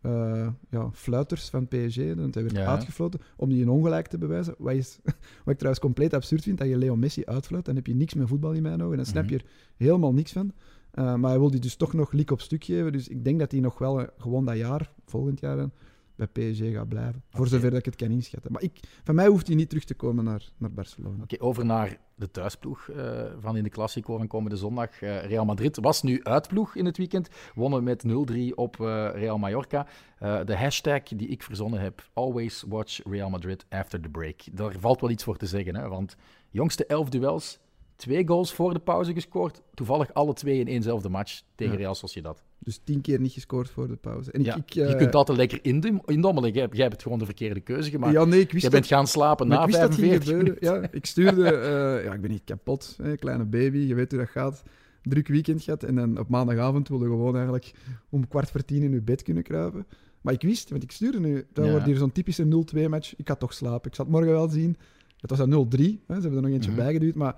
[0.00, 2.66] eh, ja, fluiters van PSG, want hij werd Ja.
[2.66, 4.54] uitgefloten, om die een ongelijk te bewijzen.
[4.58, 4.98] Wat, is,
[5.44, 7.64] wat ik trouwens compleet absurd vind, dat je Leo Messi uitfluit.
[7.64, 8.96] Dan heb je niks met voetbal in mijn ogen.
[8.96, 9.32] Dan snap Mhm.
[9.32, 9.44] je er
[9.76, 10.52] helemaal niks van.
[10.90, 12.92] Eh, maar hij wil die dus toch nog lik op stuk geven.
[12.92, 15.72] Dus ik denk dat hij nog wel eh, gewoon dat jaar, volgend jaar, dan,
[16.16, 17.22] bij PSG gaat blijven.
[17.30, 18.52] Voor zover dat ik het kan inschatten.
[18.52, 21.22] Maar ik, van mij hoeft hij niet terug te komen naar, naar Barcelona.
[21.22, 25.02] Oké, over naar de thuisploeg eh, van in de Classico van komende zondag.
[25.02, 27.28] Eh, Real Madrid was nu uitploeg in het weekend.
[27.54, 29.86] Wonnen met 0-3 op eh, Real Mallorca.
[30.18, 34.40] De hashtag die ik verzonnen heb, always watch Real Madrid after the break.
[34.52, 35.88] Daar valt wel iets voor te zeggen, hè?
[35.88, 36.16] want
[36.50, 37.58] jongste elf duels,
[37.96, 39.62] twee goals voor de pauze gescoord.
[39.74, 41.78] Toevallig alle twee in éénzelfde match tegen Ja.
[41.78, 42.42] Real Sociedad.
[42.58, 44.32] Dus tien keer niet gescoord voor de pauze.
[44.32, 46.52] En ik, Ja, ik, je eh, kunt altijd lekker indom- indommelen.
[46.52, 48.12] Jij, jij hebt gewoon de verkeerde keuze gemaakt.
[48.12, 50.06] ja, nee, ik wist Jij bent dat, gaan slapen maar na ik wist dat ging
[50.06, 50.58] 45 gebeuren.
[50.70, 50.82] minuten.
[50.82, 51.56] Ja, ik stuurde...
[51.56, 52.96] eh, ja, ik ben niet kapot.
[53.02, 54.62] Hè, kleine baby, je weet hoe dat gaat.
[55.02, 55.82] Druk weekend gehad.
[55.82, 57.72] En dan op maandagavond wilde gewoon eigenlijk
[58.08, 59.86] om kwart voor tien in uw bed kunnen kruipen.
[60.20, 61.46] Maar ik wist, want ik stuurde nu...
[61.54, 61.70] Ja.
[61.70, 62.44] wordt hier zo'n typische
[62.76, 63.16] 0-2-match.
[63.16, 63.90] Ik had toch slapen.
[63.90, 64.76] Ik zal het morgen wel zien.
[65.20, 65.78] Het was een 0-3.
[65.80, 67.14] Hè, ze hebben er nog eentje bijgeduwd.
[67.14, 67.36] Maar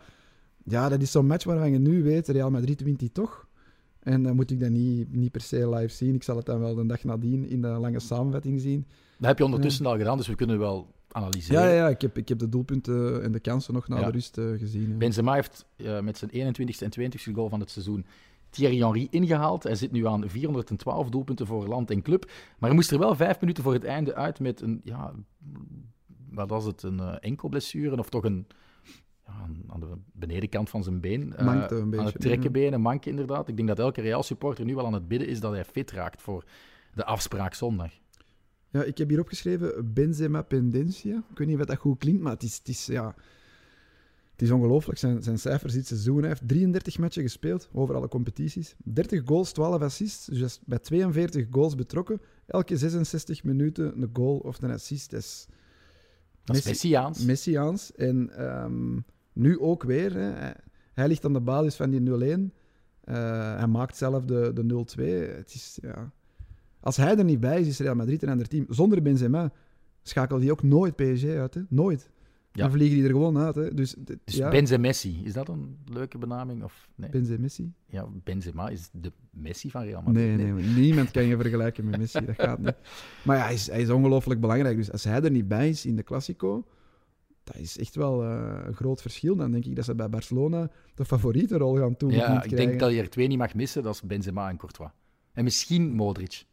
[0.69, 2.29] ja, dat is zo'n match waarvan je nu weet...
[2.29, 3.47] Real Madrid wint die toch.
[3.99, 6.15] En dan moet ik dat niet, niet per se live zien.
[6.15, 8.87] Ik zal het dan wel de dag nadien in de lange samenvatting zien.
[9.19, 11.63] Dat heb je ondertussen al gedaan, dus we kunnen wel analyseren.
[11.63, 11.89] Ja, ja, ja.
[11.89, 14.05] Ik, heb, ik heb de doelpunten en de kansen nog na Ja.
[14.07, 14.89] de rust eh, gezien.
[14.89, 14.97] ja.
[14.97, 18.07] Benzema heeft eh, met zijn 21ste en 20ste goal van het seizoen
[18.51, 19.63] Thierry Henry ingehaald.
[19.63, 22.25] Hij zit nu aan 412 doelpunten voor land en club.
[22.59, 25.13] Maar hij moest er wel vijf minuten voor het einde uit met een, ja,
[26.31, 28.47] wat was het, een eh, enkelblessure of toch een,
[29.29, 31.37] aan- aan de benedenkant van zijn been.
[31.37, 33.49] eh, een Aan het trekkenbeen, een mank inderdaad.
[33.49, 35.91] Ik denk dat elke Real supporter nu wel aan het bidden is dat hij fit
[35.91, 36.45] raakt voor
[36.95, 37.91] de afspraak zondag.
[38.71, 41.17] Ja, ik heb hier opgeschreven Benzema Pendencia.
[41.31, 43.15] Ik weet niet of dat goed klinkt, maar het is, het is, ja,
[44.33, 44.99] het is ongelooflijk.
[44.99, 46.19] Zijn, zijn cijfers dit seizoen.
[46.19, 48.75] Hij heeft 33 matchen gespeeld over alle competities.
[48.85, 50.27] 30 goals, 12 assists.
[50.27, 52.21] Dus hij is bij 42 goals betrokken.
[52.47, 55.11] Elke 66 minuten een goal of een assist.
[55.11, 55.47] Dat is
[56.45, 57.25] Dat is Messi- Messiaans.
[57.25, 57.93] Messiaans.
[57.95, 58.99] En ehm,
[59.39, 60.15] nu ook weer.
[60.15, 60.51] Hè.
[60.95, 62.05] Hij, ligt aan de basis van die 0-1.
[63.01, 65.37] Eh, hij maakt zelf de, de 0-2.
[65.37, 66.13] Het is, ja...
[66.81, 68.67] Als hij er niet bij is, is Real Madrid een ander team.
[68.69, 69.53] Zonder Benzema
[70.03, 71.55] schakelt hij ook nooit PSG uit.
[71.55, 71.61] Hè.
[71.69, 72.11] Nooit.
[72.53, 72.63] Ja.
[72.63, 73.55] Dan vliegen die er gewoon uit.
[73.55, 73.75] Hè.
[73.75, 76.63] Dus, Dus ja, Benzemessi, is dat een leuke benaming?
[76.63, 77.11] Of, nee?
[77.11, 77.73] Benzema Messi?
[77.87, 80.37] ja, Benzema is de Messi van Real Madrid.
[80.37, 82.25] Nee, nee, niemand kan je vergelijken met Messi.
[82.25, 82.77] Dat gaat niet.
[83.25, 84.77] Maar ja, hij is, hij is ongelooflijk belangrijk.
[84.77, 86.67] Dus als hij er niet bij is in de Classico,
[87.53, 89.37] dat is echt wel eh, een groot verschil.
[89.37, 92.11] Dan denk ik dat ze bij Barcelona de favoriete rol gaan doen.
[92.11, 93.83] Ja, ik denk dat je er twee niet mag missen.
[93.83, 94.91] Dat is Benzema en Courtois.
[95.33, 96.45] En misschien Modric.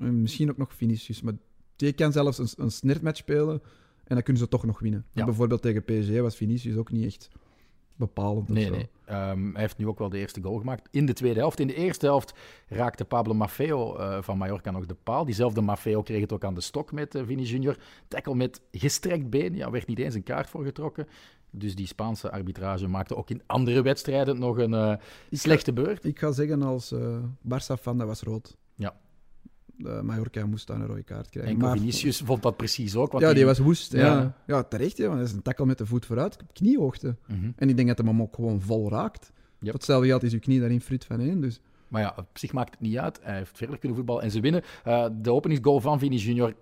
[0.00, 1.22] En misschien ook nog Vinicius.
[1.22, 1.34] Maar
[1.76, 3.62] die kan zelfs een, een snertmatch spelen
[4.04, 5.06] en dan kunnen ze toch nog winnen.
[5.12, 5.24] Ja.
[5.24, 7.28] Bijvoorbeeld tegen PSG was Vinicius ook niet echt
[7.96, 8.48] bepalend.
[8.48, 8.88] Nee, nee.
[9.04, 10.88] Ehm, hij heeft nu ook wel de eerste goal gemaakt.
[10.90, 11.60] In de tweede helft.
[11.60, 12.34] In de eerste helft
[12.68, 15.24] raakte Pablo Maffeo eh, van Mallorca nog de paal.
[15.24, 17.76] Diezelfde Maffeo kreeg het ook aan de stok met eh, Vini Junior.
[18.08, 19.54] Tackle met gestrekt been.
[19.54, 21.08] Ja, werd niet eens een kaart voor getrokken.
[21.50, 24.94] Dus die Spaanse arbitrage maakte ook in andere wedstrijden nog een eh,
[25.30, 26.04] slechte beurt.
[26.04, 26.94] Ik ga zeggen als
[27.42, 28.56] Barça-fan, dat was rood.
[28.74, 28.94] Ja.
[29.84, 31.52] Eh, Mallorca moest daar een rode kaart krijgen.
[31.54, 33.20] En Maar- Vinicius vond dat precies ook.
[33.20, 33.92] Ja, die was woest.
[33.92, 34.34] Ja, Ja.
[34.46, 34.62] ja.
[34.62, 34.96] terecht.
[34.96, 37.16] Ja, want dat is een tackle met de voet vooruit, kniehoogte.
[37.26, 37.50] Mhm.
[37.56, 39.32] En ik denk dat hij hem ook gewoon vol raakt.
[39.58, 39.72] Yep.
[39.72, 41.40] Hetzelfde geld is uw knie daarin fruit van één.
[41.40, 43.20] Dus Maar ja, op zich maakt het niet uit.
[43.22, 44.62] Hij heeft verder kunnen voetballen en ze winnen.
[44.84, 46.54] Eh, de openingsgoal van Vini Junior,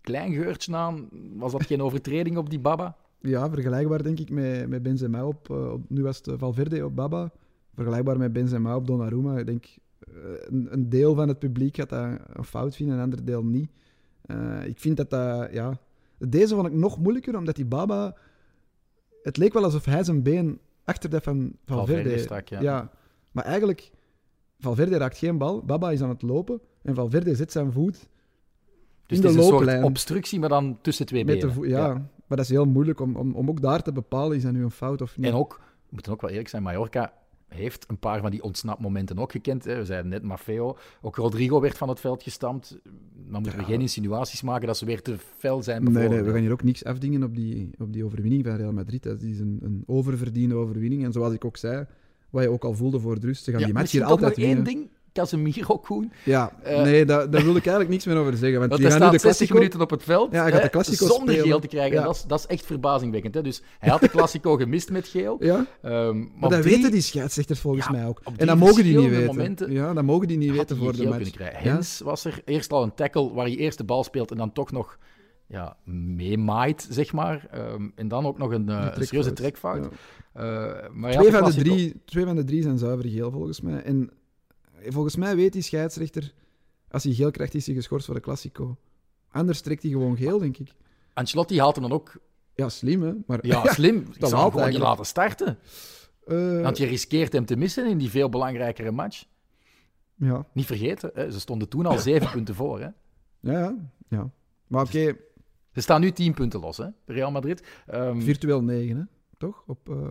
[0.00, 1.08] klein geurtje aan.
[1.36, 2.96] Was dat geen overtreding op die Baba?
[3.20, 6.96] ja, vergelijkbaar denk ik met, met Benzema op, eh, op- Nu was het Valverde op
[6.96, 7.32] Baba.
[7.74, 9.38] Vergelijkbaar met Benzema op Donnarumma.
[9.38, 9.64] Ik denk,
[10.48, 13.70] een, een deel van het publiek gaat dat een fout vinden, een ander deel niet.
[14.22, 15.52] Eh, ik vind dat dat...
[15.52, 15.78] Ja,
[16.18, 18.16] deze vond ik nog moeilijker, omdat die Baba...
[19.22, 22.18] Het leek wel alsof hij zijn been achter dat van Valverde...
[22.18, 22.90] Stak, ja.
[23.30, 23.90] Maar eigenlijk,
[24.58, 25.62] Valverde raakt geen bal.
[25.62, 26.60] Baba is aan het lopen.
[26.82, 28.08] En Valverde zet zijn voet
[29.06, 31.68] Dus in het de is een soort obstructie, maar dan tussen twee met de benen.
[31.68, 31.92] Ja,
[32.26, 34.62] maar dat is heel moeilijk om, om, om ook daar te bepalen, is dat nu
[34.62, 35.26] een fout of niet.
[35.26, 37.12] En ook, we moeten ook wel eerlijk zijn, Mallorca
[37.54, 39.64] heeft een paar van die ontsnapmomenten ook gekend.
[39.64, 39.76] Hè.
[39.76, 40.76] We zeiden net Maffeo.
[41.02, 42.78] Ook Rodrigo werd van het veld gestampt.
[43.30, 45.82] Dan moeten we geen insinuaties maken dat ze weer te fel zijn.
[45.92, 48.72] Nee, nee, we gaan hier ook niks afdingen op die, op die overwinning van Real
[48.72, 49.02] Madrid.
[49.02, 51.04] Dat is een, een oververdiende overwinning.
[51.04, 51.86] En zoals ik ook zei,
[52.30, 54.36] wat je ook al voelde voor de rust, ze gaan Ja, die match hier altijd
[54.36, 54.56] nog winnen.
[54.56, 54.88] één ding.
[55.14, 56.12] Casemiro, Koen.
[56.24, 58.58] Ja, Eh, nee, daar, daar wil ik eigenlijk niks meer over zeggen.
[58.58, 60.32] Want, Want die gaan nu de 60 Classico- minuten op het veld.
[60.32, 61.42] Ja, hij gaat de Classico Zonder spelen.
[61.50, 61.96] geel te krijgen.
[61.98, 62.02] Ja.
[62.04, 63.34] Dat, is, dat is echt verbazingwekkend.
[63.34, 63.42] Hè.
[63.42, 65.36] Dus hij had de Classico gemist met geel.
[65.44, 68.20] Ja, Ehm, maar dat drie- weten die scheidsrechters volgens Ja, mij ook.
[68.36, 69.26] En dat mogen die niet weten.
[69.26, 71.30] momenten ja, dat mogen die niet weten voor de match.
[71.38, 74.52] Hens was er eerst al een tackle waar hij eerst de bal speelt en dan
[74.52, 74.98] toch nog
[75.46, 75.76] ja,
[76.18, 77.46] meemaait, zeg maar.
[77.50, 79.84] Ehm, en dan ook nog een, Een een serieuze trekfout.
[79.84, 79.90] Ja.
[80.32, 83.82] Eh, maar Twee, van de drie, twee van de drie zijn zuiver geel, volgens mij.
[83.82, 84.10] En
[84.92, 86.32] volgens mij weet die scheidsrechter,
[86.90, 88.76] als hij geel krijgt, is hij geschorst voor de Classico.
[89.30, 90.74] Anders trekt hij gewoon geel, denk ik.
[91.12, 92.12] Ancelotti haalt hem dan ook
[92.54, 93.12] Ja, slim, hè?
[93.26, 93.96] Maar, ja, slim.
[93.96, 95.58] Ik dat zou hem gewoon niet laten starten.
[96.26, 99.24] Eh, Want je riskeert hem te missen in die veel belangrijkere match.
[100.14, 102.80] ja, Niet vergeten, hè, ze stonden toen al zeven punten voor.
[102.80, 102.88] Hè.
[103.40, 103.74] ja,
[104.08, 104.30] ja.
[104.66, 105.16] Maar oké,
[105.72, 107.66] Ze staan nu tien punten los, hè, Real Madrid.
[107.86, 109.02] Ehm, virtueel negen, hè?
[109.38, 109.62] Toch?
[109.66, 110.08] Op, eh,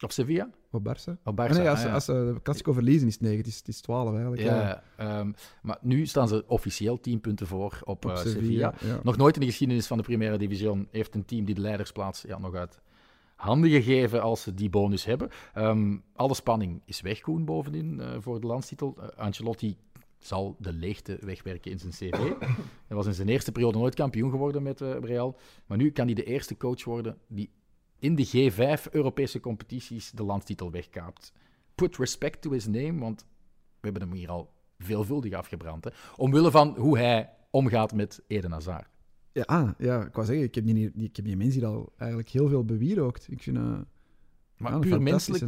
[0.00, 0.50] op Sevilla?
[0.70, 1.22] Op Barça.
[1.24, 1.92] Op Ah, nee, als, ah, ja.
[1.92, 3.38] als ze de Classico verliezen is het negen.
[3.38, 4.42] Het is, het is 12 eigenlijk.
[4.42, 4.82] Ja, ja.
[4.96, 8.74] ehm, maar nu staan ze officieel 10 punten voor op, Op eh, Sevilla.
[9.02, 12.22] Nog nooit in de geschiedenis van de Primera Division heeft een team die de leidersplaats
[12.22, 12.80] ja, nog uit
[13.38, 15.30] handen gegeven als ze die bonus hebben.
[15.54, 18.96] Ehm, alle spanning is weg, Koen, bovenin eh, voor de landstitel.
[19.00, 19.76] Eh, Ancelotti
[20.18, 22.18] zal de leegte wegwerken in zijn cv.
[22.88, 25.38] Hij was in zijn eerste periode nooit kampioen geworden met eh, Real.
[25.66, 27.50] Maar nu kan hij de eerste coach worden die
[27.98, 31.32] in de G5 Europese competities de landstitel wegkaapt.
[31.74, 33.26] Put respect to his name, want
[33.80, 35.84] we hebben hem hier al veelvuldig afgebrand.
[35.84, 35.90] Hè?
[36.16, 38.88] Omwille van hoe hij omgaat met Eden Hazard.
[39.32, 41.92] Ja, ah, ja, ik wou zeggen, ik heb die, ik heb die mensen hier al
[41.96, 43.26] eigenlijk heel veel bewierookt.
[43.30, 43.56] Ik vind...
[43.56, 43.62] eh,
[44.56, 45.44] Maar Ja, puur menselijk.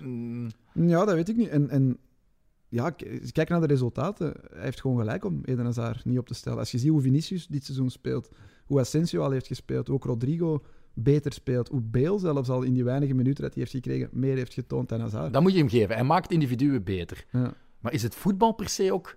[0.00, 1.48] mm, Ja, dat weet ik niet.
[1.48, 1.98] En, en
[2.68, 2.90] ja,
[3.32, 4.34] kijk naar de resultaten.
[4.52, 6.58] Hij heeft gewoon gelijk om Eden Hazard niet op te stellen.
[6.58, 8.28] Als je ziet hoe Vinicius dit seizoen speelt,
[8.66, 10.62] hoe Asensio al heeft gespeeld, hoe ook Rodrigo
[10.94, 14.36] beter speelt, hoe Bale zelfs al in die weinige minuten dat hij heeft gekregen meer
[14.36, 15.32] heeft getoond dan Hazard.
[15.32, 15.94] dat moet je hem geven.
[15.94, 17.24] Hij maakt individuen beter.
[17.30, 17.54] Ja.
[17.80, 19.16] Maar is het voetbal per se ook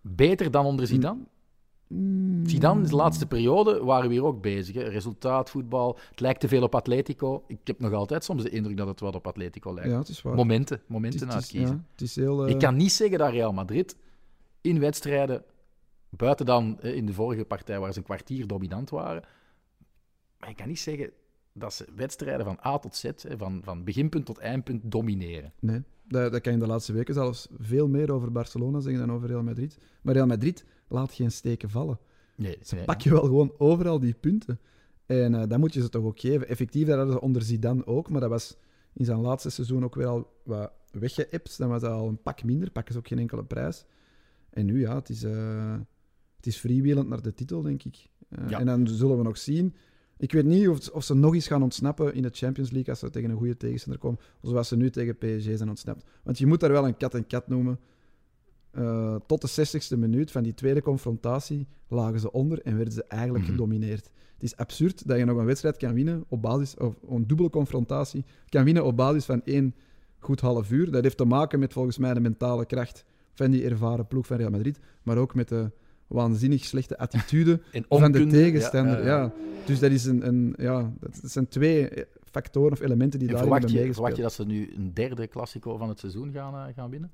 [0.00, 1.20] beter dan onder Zidane?
[1.88, 4.74] Mm, Zidane, in de laatste periode, waren we hier ook bezig.
[4.74, 4.82] Hè?
[4.82, 5.98] Resultaat, voetbal.
[6.10, 7.44] Het lijkt te veel op Atletico.
[7.46, 9.90] Ik heb nog altijd soms de indruk dat het wat op Atletico lijkt.
[9.90, 10.34] Ja, het is waar.
[10.34, 11.76] Momenten, momenten het is, uitkiezen.
[11.76, 12.44] ja, het is heel...
[12.46, 13.96] eh, Ik kan niet zeggen dat Real Madrid
[14.60, 15.44] in wedstrijden,
[16.10, 19.22] buiten dan eh, in de vorige partij waar ze een kwartier dominant waren,
[20.42, 21.10] maar ik kan niet zeggen
[21.52, 25.52] dat ze wedstrijden van A tot Z, van, van beginpunt tot eindpunt, domineren.
[25.60, 29.16] Nee, dat, dat kan je de laatste weken zelfs veel meer over Barcelona zeggen dan
[29.16, 29.78] over Real Madrid.
[30.02, 31.98] Maar Real Madrid laat geen steken vallen.
[32.36, 32.84] Nee, Ze nee.
[32.84, 34.60] pak je wel gewoon overal die punten.
[35.06, 36.48] En eh dat moet je ze toch ook geven.
[36.48, 38.56] Effectief, dat hadden ze onder Zidane ook, maar dat was
[38.92, 41.58] in zijn laatste seizoen ook weer al wat weggeëpt.
[41.58, 43.84] Dan was dat al een pak minder, pakken ze ook geen enkele prijs.
[44.50, 45.74] En nu, ja, het is, eh
[46.36, 48.06] het is freewheelend naar de titel, denk ik.
[48.28, 48.58] Eh, Ja.
[48.58, 49.74] En dan zullen we nog zien.
[50.22, 52.98] Ik weet niet of, of ze nog eens gaan ontsnappen in de Champions League als
[52.98, 56.04] ze tegen een goede tegenstander komen, zoals ze nu tegen PSG zijn ontsnapt.
[56.22, 57.78] Want je moet daar wel een kat-en-kat noemen.
[58.70, 63.04] Eh, tot de 60ste minuut van die tweede confrontatie lagen ze onder en werden ze
[63.04, 63.52] eigenlijk Mhm.
[63.52, 64.10] gedomineerd.
[64.34, 67.50] Het is absurd dat je nog een wedstrijd kan winnen op basis, of een dubbele
[67.50, 69.74] confrontatie, kan winnen op basis van één
[70.18, 70.90] goed half uur.
[70.90, 74.36] Dat heeft te maken met volgens mij de mentale kracht van die ervaren ploeg van
[74.36, 75.70] Real Madrid, maar ook met de
[76.12, 78.98] waanzinnig slechte attitude En van de tegenstander.
[78.98, 79.32] ja, Ja, ja.
[79.64, 83.62] Dus dat, is een, een, ja, dat zijn twee factoren of elementen die daarin verwacht
[83.64, 84.16] hebben je, verwacht meegespeeld.
[84.16, 87.10] je dat ze nu een derde Classico van het seizoen gaan, eh, gaan winnen?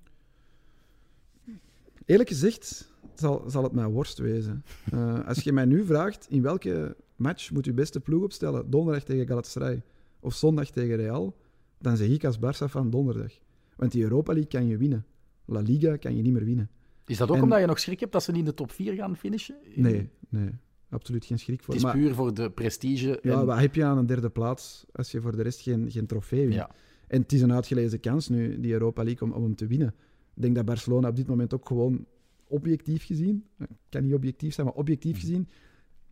[2.05, 4.65] Eerlijk gezegd zal, zal het mijn worst wezen.
[4.93, 9.03] Eh, als je mij nu vraagt in welke match moet je beste ploeg opstellen, donderdag
[9.03, 9.83] tegen Galatasaray
[10.21, 11.37] of zondag tegen Real,
[11.79, 13.33] dan zeg ik als Barça van donderdag.
[13.77, 15.07] Want die Europa League kan je winnen.
[15.45, 16.71] La Liga kan je niet meer winnen.
[17.09, 18.71] Is dat ook En- omdat je nog schrik hebt dat ze niet in de top
[18.71, 19.57] 4 gaan finishen?
[19.75, 20.51] Nee, nee.
[20.91, 21.75] Absoluut geen schrik voor.
[21.75, 23.19] Het is Maar- puur voor de prestige.
[23.23, 25.91] Ja, en- wat heb je aan een derde plaats als je voor de rest geen,
[25.91, 26.55] geen trofee wint?
[26.55, 26.71] ja.
[27.07, 29.95] En het is een uitgelezen kans nu, die Europa League, om, om hem te winnen.
[30.35, 32.05] Ik denk dat Barcelona op dit moment ook gewoon
[32.49, 35.21] objectief gezien, eh, kan niet objectief zijn, maar objectief Mhm.
[35.21, 35.49] gezien,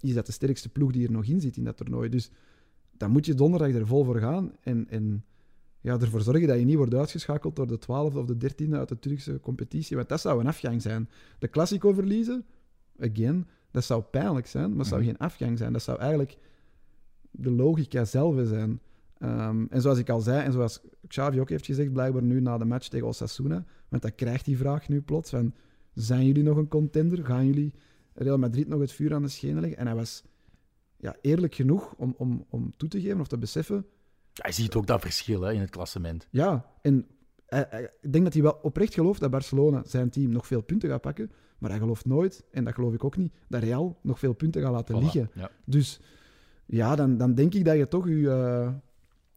[0.00, 2.08] is dat de sterkste ploeg die er nog in zit in dat toernooi.
[2.08, 2.30] Dus
[2.96, 5.24] dan moet je donderdag er vol voor gaan en, en
[5.86, 8.88] ja, ervoor zorgen dat je niet wordt uitgeschakeld door de 12e of de 13e uit
[8.88, 11.08] de Turkse competitie, want dat zou een afgang zijn.
[11.38, 12.44] De Classico verliezen,
[12.98, 15.10] again, dat zou pijnlijk zijn, maar dat zou Mhm.
[15.10, 15.72] geen afgang zijn.
[15.72, 16.38] Dat zou eigenlijk
[17.30, 18.80] de logica zelf zijn.
[19.18, 22.58] Ehm, en zoals ik al zei, en zoals Xavi ook heeft gezegd, blijkbaar nu na
[22.58, 25.54] de match tegen Osasuna, want dat krijgt die vraag nu plots van,
[25.94, 27.24] zijn jullie nog een contender?
[27.24, 27.72] Gaan jullie
[28.12, 29.78] Real Madrid nog het vuur aan de schenen leggen?
[29.78, 30.24] En hij was
[30.96, 33.86] ja, eerlijk genoeg om, om, om toe te geven of te beseffen,
[34.36, 36.26] Ja, je ziet ook dat verschil hè, in het klassement.
[36.30, 37.06] ja, en
[37.46, 40.60] hij- hij- ik denk dat hij wel oprecht gelooft dat Barcelona, zijn team, nog veel
[40.62, 41.30] punten gaat pakken.
[41.58, 44.62] Maar hij gelooft nooit, en dat geloof ik ook niet, dat Real nog veel punten
[44.62, 45.30] gaat laten Voilà, liggen.
[45.34, 45.50] Ja.
[45.64, 46.00] Dus
[46.66, 48.72] ja, dan, dan denk ik dat je toch je, eh,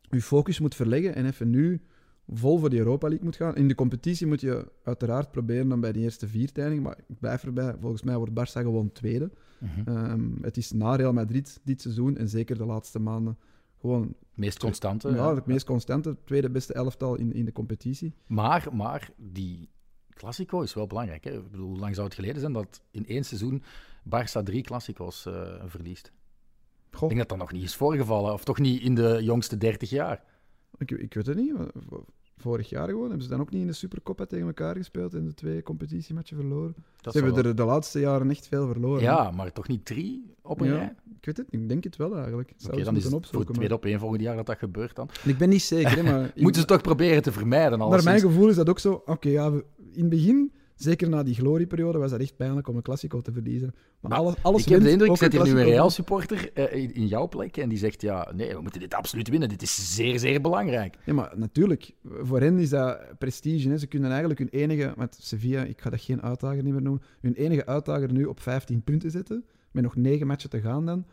[0.09, 1.81] je focus moet verleggen en even nu
[2.27, 3.55] vol voor de Europa League moet gaan.
[3.55, 6.97] In de competitie moet je uiteraard proberen dan bij de eerste vier te eindigen, maar
[7.07, 7.75] ik blijf erbij.
[7.79, 9.31] Volgens mij wordt Barça gewoon tweede.
[9.59, 9.89] Mhm.
[9.89, 13.38] Ehm, het is na Real Madrid dit seizoen en zeker de laatste maanden
[13.79, 15.09] gewoon Meest constante.
[15.09, 18.13] ja, het meest constante, tweede beste elftal in, in de competitie.
[18.27, 19.69] Maar, maar die
[20.09, 21.23] Classico is wel belangrijk.
[21.23, 21.31] Hè?
[21.31, 23.63] Ik bedoel, hoe lang zou het geleden zijn dat in één seizoen
[24.03, 26.11] Barça drie Classico's eh, verliest?
[26.91, 29.89] Ik denk dat dat nog niet is voorgevallen, of toch niet in de jongste 30
[29.89, 30.23] jaar.
[30.77, 31.53] ik, ik weet het niet.
[32.43, 35.13] Maar Vorig jaar gewoon hebben ze dan ook niet in de Supercoppa tegen elkaar gespeeld
[35.13, 36.75] en de twee competitiematchen verloren.
[37.02, 39.02] Dat ze hebben er de laatste jaren echt veel verloren.
[39.02, 40.95] Ja, maar toch niet drie op een Ja, rij?
[41.19, 42.49] Ik weet het, ik denk het wel eigenlijk.
[42.65, 44.95] Oké, eens dan is het voor het tweede op één volgend jaar dat dat gebeurt
[44.95, 45.06] dan.
[45.06, 46.32] maar- Ik ben niet zeker, hè, maar...
[46.36, 47.71] Moeten ze toch proberen te vermijden.
[47.78, 48.06] Naar alleszins.
[48.06, 49.02] mijn gevoel is dat ook zo.
[49.06, 52.75] Oké, ja, we- in het begin, zeker na die glorieperiode, was dat echt pijnlijk om
[52.75, 53.73] een Classico te verliezen.
[53.99, 55.63] Maar Nou, alles, alles ik heb de indruk, ik zet hier nu een.
[55.63, 59.29] Real-supporter eh, in, in jouw plek en die zegt, ja, nee, we moeten dit absoluut
[59.29, 59.49] winnen.
[59.49, 60.95] Dit is zeer, zeer belangrijk.
[61.05, 61.91] Ja, maar natuurlijk.
[62.03, 63.69] Voor hen is dat prestige.
[63.69, 63.77] Hè.
[63.77, 64.93] Ze kunnen eigenlijk hun enige...
[64.97, 67.01] Met Sevilla, ik ga dat geen uitdager niet meer noemen.
[67.21, 69.45] Hun enige uitdager nu op 15 punten zetten.
[69.71, 71.05] Met nog 9 matchen te gaan dan.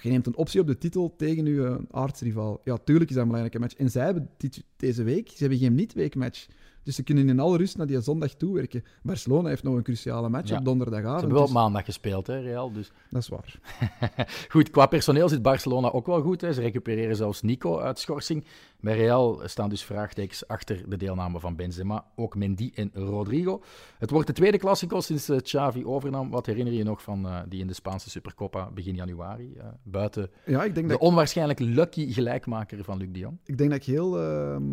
[0.00, 2.60] Je neemt een optie op de titel tegen je uh, aardsrivaal.
[2.64, 3.74] Ja, tuurlijk is dat een belangrijke match.
[3.74, 5.28] En zij hebben dit, deze week...
[5.28, 6.46] Ze hebben geen niet-weekmatch.
[6.84, 8.84] Dus ze kunnen in alle rust naar die zondag toewerken.
[9.02, 10.52] Barcelona heeft nog een cruciale match Ja.
[10.54, 11.20] op Ze donderdagavond.
[11.20, 12.72] hebben wel op dus maandag gespeeld, hè, Real.
[12.72, 13.58] Dus dat is waar.
[14.48, 16.40] Goed, qua personeel zit Barcelona ook wel goed.
[16.40, 16.52] Hè.
[16.52, 18.44] Ze recupereren zelfs Nico uit schorsing.
[18.80, 22.04] Bij Real staan dus vraagtekens achter de deelname van Benzema.
[22.16, 23.62] Ook Mendy en Rodrigo.
[23.98, 26.30] Het wordt de tweede Classico sinds eh, Xavi overnam.
[26.30, 29.52] Wat herinner je nog van eh, die in de Spaanse Supercopa begin januari?
[29.56, 31.02] eh, buiten Ja, ik denk de dat...
[31.02, 33.38] onwaarschijnlijk lucky gelijkmaker van Luc de Jong.
[33.44, 34.64] ik denk dat ik heel ehm,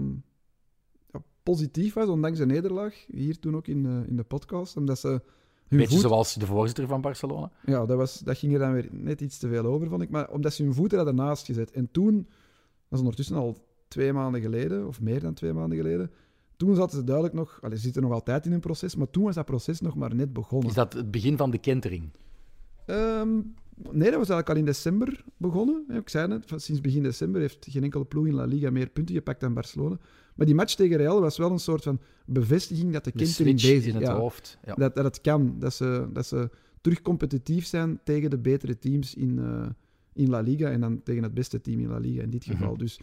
[1.44, 3.06] positief was, ondanks de nederlaag.
[3.08, 4.78] Hier toen ook in, eh, in de podcast.
[4.78, 6.02] Omdat ze hun Beetje voet...
[6.02, 7.52] zoals de voorzitter van Barcelona.
[7.66, 10.10] Ja, dat, was, dat ging er dan weer net iets te veel over, vond ik.
[10.10, 11.72] Maar omdat ze hun voeten hadden naast gezet.
[11.72, 16.12] En toen, dat is ondertussen al twee maanden geleden, of meer dan twee maanden geleden.
[16.58, 17.60] Toen zaten ze duidelijk nog...
[17.62, 20.16] Allee, ze zitten nog altijd in een proces, maar toen was dat proces nog maar
[20.16, 20.70] net begonnen.
[20.70, 22.10] Is dat het begin van de kentering?
[22.86, 23.36] Ehm,
[23.76, 25.86] nee, dat was eigenlijk al in december begonnen.
[25.90, 28.90] Ik zei net, van sinds begin december heeft geen enkele ploeg in La Liga meer
[28.90, 29.98] punten gepakt dan Barcelona.
[30.40, 33.86] Maar die match tegen Real was wel een soort van bevestiging dat de switch bezig
[33.86, 34.58] in het ja, hoofd.
[34.66, 34.74] Ja.
[34.74, 35.56] Dat, dat het kan.
[35.60, 36.50] Dat ze, dat ze
[36.82, 39.68] terug competitief zijn tegen de betere teams in, eh,
[40.14, 40.70] in La Liga.
[40.70, 42.58] En dan tegen het beste team in La Liga in dit Mhm.
[42.58, 42.78] geval.
[42.78, 43.00] Dus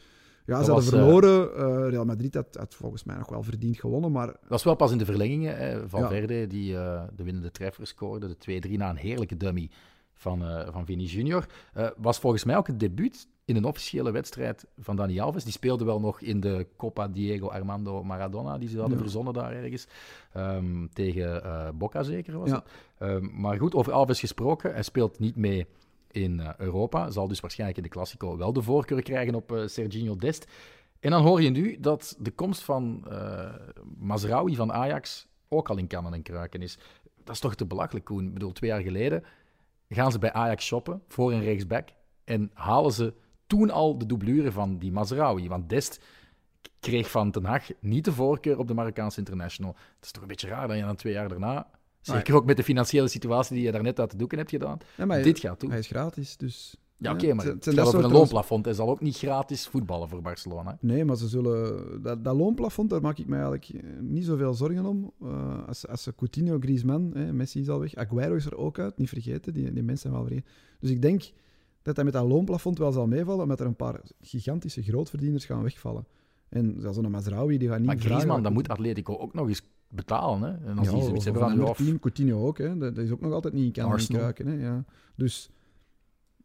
[0.47, 1.57] ja, Dat ze hadden was, eh, verloren.
[1.57, 4.13] Eh, Real Madrid had, had volgens mij nog wel verdiend gewonnen.
[4.13, 5.57] Maar Dat was wel pas in de verlengingen.
[5.57, 5.89] Hè.
[5.89, 6.73] Valverde, die
[7.17, 8.27] de winnende treffer scoorde.
[8.27, 9.71] De 2-3 na een heerlijke dummy
[10.17, 11.47] van, eh van Vini Junior.
[11.73, 15.45] Eh, was volgens mij ook het debuut in een officiële wedstrijd van Dani Alves.
[15.45, 19.03] Die speelde wel nog in de Copa Diego Armando Maradona, die ze hadden Ja.
[19.03, 19.87] verzonnen daar ergens.
[20.33, 22.55] Ehm, tegen eh Boca zeker was Ja.
[22.55, 22.65] het.
[22.99, 24.73] Ehm, maar goed, over Alves gesproken.
[24.73, 25.67] Hij speelt niet mee
[26.11, 27.11] in Europa.
[27.11, 30.47] Zal dus waarschijnlijk in de Classico wel de voorkeur krijgen op Serginho Dest.
[31.01, 33.55] En dan hoor je nu dat de komst van eh
[33.99, 36.79] Mazraoui van Ajax ook al in kannen en kruiken is.
[37.25, 38.27] Dat is toch te belachelijk, Koen.
[38.27, 39.25] Ik bedoel, twee jaar geleden
[39.89, 41.89] gaan ze bij Ajax shoppen voor een rechtsback
[42.25, 43.15] en halen ze
[43.47, 45.49] toen al de doublure van die Mazraoui.
[45.49, 46.01] Want Dest
[46.81, 49.77] kreeg van Ten Hag niet de voorkeur op de Marokkaanse International.
[49.97, 51.71] Het is toch een beetje raar dat je dan twee jaar daarna,
[52.01, 55.05] zeker ook met de financiële situatie die je daarnet uit de doeken hebt gedaan, ja,
[55.05, 55.71] maar dit gaat doen.
[55.71, 56.37] hij is gratis.
[56.37, 58.65] Dus, Ja, oké, maar het- gaat dat over een loonplafond.
[58.65, 60.79] Hij zal ook niet gratis voetballen voor Barcelona.
[60.81, 62.03] Nee, maar ze zullen...
[62.03, 65.13] Dat, dat loonplafond, daar maak ik mij eigenlijk eh, niet zoveel zorgen om.
[65.23, 68.79] Eh, als, als ze Coutinho, Griezmann, hè, Messi is al weg, Aguero is er ook
[68.79, 70.51] uit, niet vergeten, die, die mensen zijn wel vergeten.
[70.81, 71.23] Dus ik denk
[71.83, 75.63] dat dat met dat loonplafond wel zal meevallen, omdat er een paar gigantische grootverdieners gaan
[75.63, 76.07] wegvallen.
[76.49, 79.63] En zoals een Mazraoui, die gaat niet Maar Griezmann, dan moet Atletico ook nog eens
[79.89, 80.43] betalen.
[80.43, 80.67] Hè?
[80.71, 82.79] En als Ja, die zoiets hebben van, Coutinho ook, hè.
[82.79, 84.47] Dat, dat is ook nog altijd niet in kan kruiken.
[84.47, 84.85] Hè, ja.
[85.15, 85.51] Dus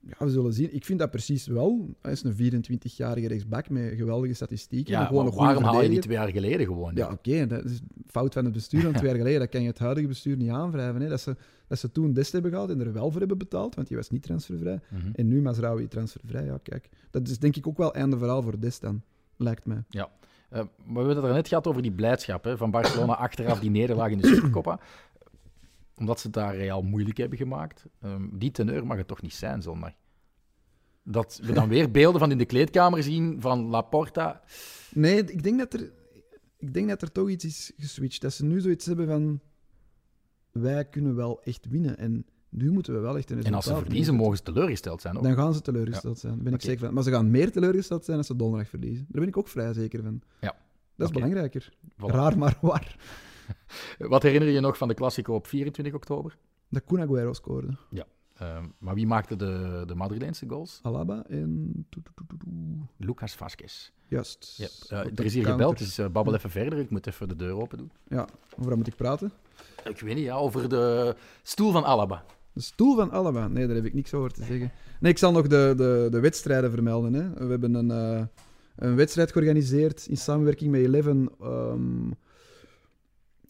[0.07, 0.75] ja, we zullen zien.
[0.75, 1.95] Ik vind dat precies wel.
[2.01, 4.93] Hij is een 24-jarige rechtsback met geweldige statistieken.
[4.93, 6.95] en ja, gewoon maar een goede waarom haal je die twee jaar geleden gewoon?
[6.95, 9.39] Ja, oké, dat is fout van het bestuur van twee jaar geleden.
[9.39, 11.01] Dat kan je het huidige bestuur niet aanwrijven.
[11.01, 11.09] Hè.
[11.09, 11.35] Dat, ze,
[11.67, 14.09] dat ze toen Dest hebben gehaald en er wel voor hebben betaald, want die was
[14.09, 14.79] niet transfervrij.
[14.89, 15.09] Mhm.
[15.13, 16.45] En nu Mazraoui transfervrij.
[16.45, 16.89] Ja, kijk.
[17.09, 19.01] Dat is denk ik ook wel einde verhaal voor Dest dan,
[19.37, 19.83] lijkt mij.
[19.89, 20.09] Ja.
[20.49, 23.59] Eh, maar we hebben het er net gehad over die blijdschap hè, van Barcelona achteraf
[23.59, 24.79] die nederlaag in de Supercoppa.
[26.01, 27.85] Omdat ze het daar Real moeilijk hebben gemaakt.
[27.99, 29.91] Ehm, die teneur mag het toch niet zijn zondag?
[31.03, 34.41] Dat we dan weer beelden van in de kleedkamer zien van Laporta.
[34.93, 35.91] Nee, ik denk dat er,
[36.57, 38.21] ik denk dat er toch iets is geswitcht.
[38.21, 39.39] Dat ze nu zoiets hebben van...
[40.51, 41.97] Wij kunnen wel echt winnen.
[41.97, 45.01] En nu moeten we wel echt een En resultaat als ze verliezen, mogen ze teleurgesteld
[45.01, 45.17] zijn.
[45.17, 45.23] Ook.
[45.23, 46.43] Dan gaan ze teleurgesteld zijn.
[46.43, 46.93] Ben ik zeker van.
[46.93, 49.05] Maar ze gaan meer teleurgesteld zijn als ze donderdag verliezen.
[49.09, 50.21] Daar ben ik ook vrij zeker van.
[50.39, 50.55] Ja.
[50.95, 51.73] Dat is belangrijker.
[51.83, 52.05] Voilà.
[52.05, 52.97] Raar, maar waar.
[53.97, 56.37] Wat herinner je nog van de Classico op 24 oktober?
[56.69, 57.77] Dat Kun Agüero scoorde.
[58.41, 60.79] Ehm, maar wie maakte de, de Madrileense goals?
[60.83, 61.73] Alaba en...
[62.97, 63.91] Lucas Vasquez.
[64.07, 64.53] Juist.
[64.57, 64.67] Ja,
[65.03, 66.79] eh, er is hier gebeld, dus eh, babbel even verder.
[66.79, 67.91] Ik moet even de deur open doen.
[68.07, 69.31] Ja, over wat moet ik praten?
[69.83, 72.23] Ik weet niet, ja, over de stoel van Alaba.
[72.53, 73.47] De stoel van Alaba.
[73.47, 74.71] Nee, daar heb ik niks over te zeggen.
[74.99, 77.13] Nee, ik zal nog de, de, de wedstrijden vermelden.
[77.13, 77.33] Hè.
[77.33, 78.25] We hebben een, eh,
[78.75, 82.11] een wedstrijd georganiseerd in samenwerking met Eleven ehm,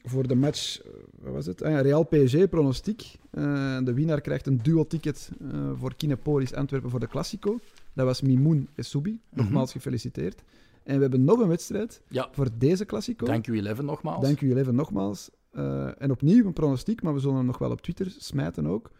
[0.03, 1.63] voor de match, eh, wat was het?
[1.63, 3.15] Ah, ja, Real PSG pronostiek.
[3.31, 7.59] Eh, de winnaar krijgt een duo-ticket eh, voor Kinepolis Antwerpen voor de Classico.
[7.93, 9.19] Dat was Mimoun Essoubi.
[9.29, 10.41] Nogmaals gefeliciteerd.
[10.83, 13.25] En we hebben nog een wedstrijd Ja, voor deze Classico.
[13.25, 14.21] dank u Eleven nogmaals.
[14.21, 15.29] Dank u Eleven nogmaals.
[15.97, 18.91] En opnieuw een pronostiek, maar we zullen hem nog wel op Twitter smijten ook.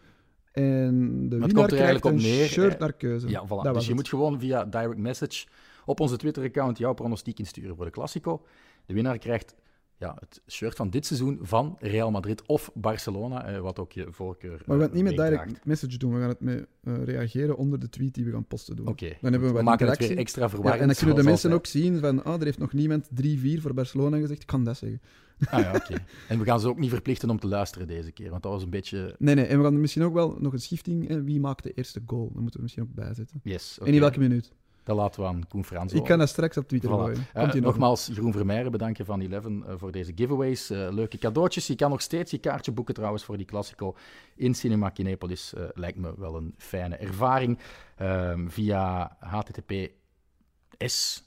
[0.51, 3.29] En de winnaar komt er krijgt een neer, shirt naar keuze.
[3.29, 3.49] Ja, voilà.
[3.63, 3.95] Dat Dus je het.
[3.97, 5.45] moet gewoon via direct message
[5.85, 8.41] op onze Twitter-account jouw pronostiek insturen voor de Classico.
[8.85, 9.55] De winnaar krijgt
[10.01, 14.07] ja, het shirt van dit seizoen van Real Madrid of Barcelona, eh, wat ook je
[14.09, 15.65] voorkeur Maar we gaan het niet met eh, direct meedraagt.
[15.65, 18.75] message doen, we gaan het met eh, reageren onder de tweet die we gaan posten
[18.75, 18.87] doen.
[18.87, 20.81] Oké, Dan hebben we we wat maken het weer extra Ja, verwarrend.
[20.81, 21.75] en dan kunnen de mensen altijd.
[21.75, 24.41] ook zien van, ah, er heeft nog niemand 3-4 voor Barcelona gezegd.
[24.41, 25.01] Ik kan dat zeggen.
[25.49, 25.93] Ah ja, oké.
[26.27, 28.63] En we gaan ze ook niet verplichten om te luisteren deze keer, want dat was
[28.63, 29.15] een beetje...
[29.19, 31.23] Nee, nee, en we gaan misschien ook wel nog een schifting.
[31.23, 32.25] Wie maakt de eerste goal?
[32.31, 33.39] Dat moeten we misschien ook bijzetten.
[33.43, 34.51] Yes, En in welke minuut?
[34.83, 37.25] Dat laten we aan Koen Frans Ik kan dat straks op Twitter gooien.
[37.33, 40.69] Eh, nogmaals, Jeroen Vermeijeren bedanken van Eleven eh, voor deze giveaways.
[40.69, 41.67] Eh, leuke cadeautjes.
[41.67, 43.95] Je kan nog steeds je kaartje boeken trouwens voor die Classico
[44.35, 45.53] in Cinema Kinepolis.
[45.73, 47.59] Lijkt me wel een fijne ervaring.
[47.95, 51.23] Ehm, via https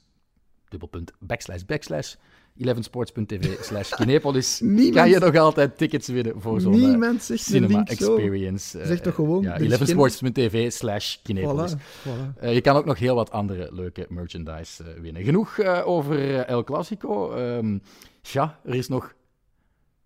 [0.69, 2.15] dubbelpunt backslash backslash
[2.63, 8.79] 11sports.tv slash Kinepolis Niemand- kan je nog altijd tickets winnen voor zo'n eh, cinema experience.
[8.79, 11.73] Eh, Zeg toch gewoon, Ja, 11sports.tv slash Kinepolis.
[11.75, 12.39] Voilà, voilà.
[12.39, 15.23] Eh, je kan ook nog heel wat andere leuke merchandise eh, winnen.
[15.23, 17.31] Genoeg eh, over eh, El Clasico.
[17.31, 17.77] Ehm,
[18.21, 19.13] ja, er is nog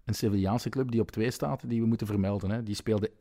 [0.05, 2.51] een Sevillaanse club die op twee staat, die we moeten vermelden.
[2.51, 2.63] Hè.
[2.63, 3.11] Die speelde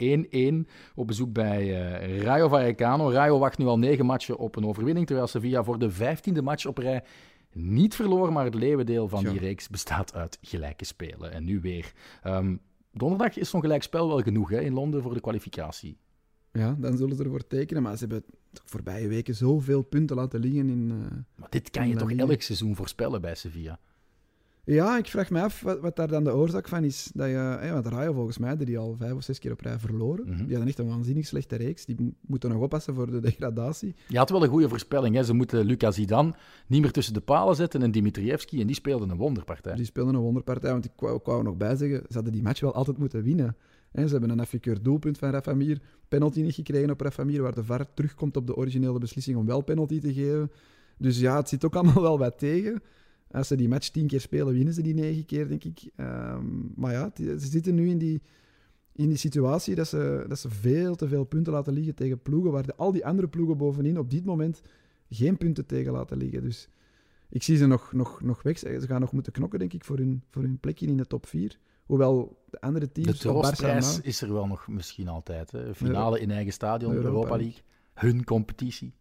[0.66, 1.60] 1-1 op bezoek bij
[2.00, 3.10] eh, Rayo Vallecano.
[3.10, 6.66] Rayo wacht nu al negen matchen op een overwinning, terwijl Sevilla voor de vijftiende match
[6.66, 7.02] op rij
[7.58, 11.32] niet verloor, maar het leeuwendeel van die reeks bestaat uit gelijke spelen.
[11.32, 11.92] En nu weer.
[12.22, 12.56] Ehm,
[12.92, 15.98] donderdag is zo'n gelijk spel wel genoeg hè, in Londen voor de kwalificatie.
[16.52, 17.82] Ja, dan zullen ze ervoor tekenen.
[17.82, 20.90] Maar ze hebben de voorbije weken zoveel punten laten liggen in...
[20.90, 23.80] eh, Maar dit kan je toch elk seizoen voorspellen bij Sevilla?
[24.74, 27.10] Ja, ik vraag me af wat, wat daar dan de oorzaak van is.
[27.14, 29.78] Dat je, hè, want Rayo volgens mij, die al vijf of zes keer op rij
[29.78, 30.24] verloren.
[30.26, 30.36] Mhm.
[30.36, 31.84] Die hadden echt een waanzinnig slechte reeks.
[31.84, 33.94] Die moeten nog oppassen voor de degradatie.
[34.08, 35.14] Je had wel een goede voorspelling.
[35.14, 35.24] Hè?
[35.24, 36.34] Ze moeten Lucas Zidane
[36.66, 38.60] niet meer tussen de palen zetten en Dimitrievski.
[38.60, 39.74] En die speelden een wonderpartij.
[39.74, 40.70] Die speelden een wonderpartij.
[40.70, 43.56] Want ik wou, er nog bij zeggen, ze hadden die match wel altijd moeten winnen.
[43.92, 45.80] Hè, ze hebben een afgekeurd doelpunt van Rafa Mir.
[46.08, 49.46] Penalty niet gekregen op Rafa Mir, waar de VAR terugkomt op de originele beslissing om
[49.46, 50.50] wel penalty te geven.
[50.98, 52.82] Dus ja, het zit ook allemaal wel wat tegen.
[53.30, 55.90] Als ze die match tien keer spelen, winnen ze die negen keer, denk ik.
[55.96, 58.22] Ehm, maar ja, ze zitten nu in die,
[58.92, 62.50] in die situatie dat ze, dat ze veel te veel punten laten liggen tegen ploegen,
[62.50, 64.62] waar de, al die andere ploegen bovenin op dit moment
[65.10, 66.42] geen punten tegen laten liggen.
[66.42, 66.68] Dus
[67.28, 68.58] ik zie ze nog, nog, nog weg.
[68.58, 71.26] Ze gaan nog moeten knokken, denk ik, voor hun, voor hun plekje in de top
[71.26, 71.58] 4.
[71.86, 75.50] Hoewel de andere De teams, Barça troostprijs is er wel nog misschien altijd.
[75.50, 75.74] Hè?
[75.74, 77.62] Finale in eigen stadion, Europa Europa, League.
[77.94, 78.94] Hun competitie.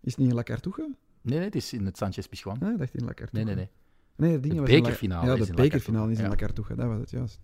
[0.00, 0.88] is het niet in La Cartuja?
[1.22, 2.58] Nee, nee, het is in het Sanchez Pizjuan.
[2.60, 3.44] Ah, ik dacht in La Cartuja.
[3.44, 3.68] Nee, nee,
[4.16, 4.40] nee.
[4.40, 7.40] Nee, De bekerfinale Ja, de bekerfinale is in La Cartuja, dat was het juist.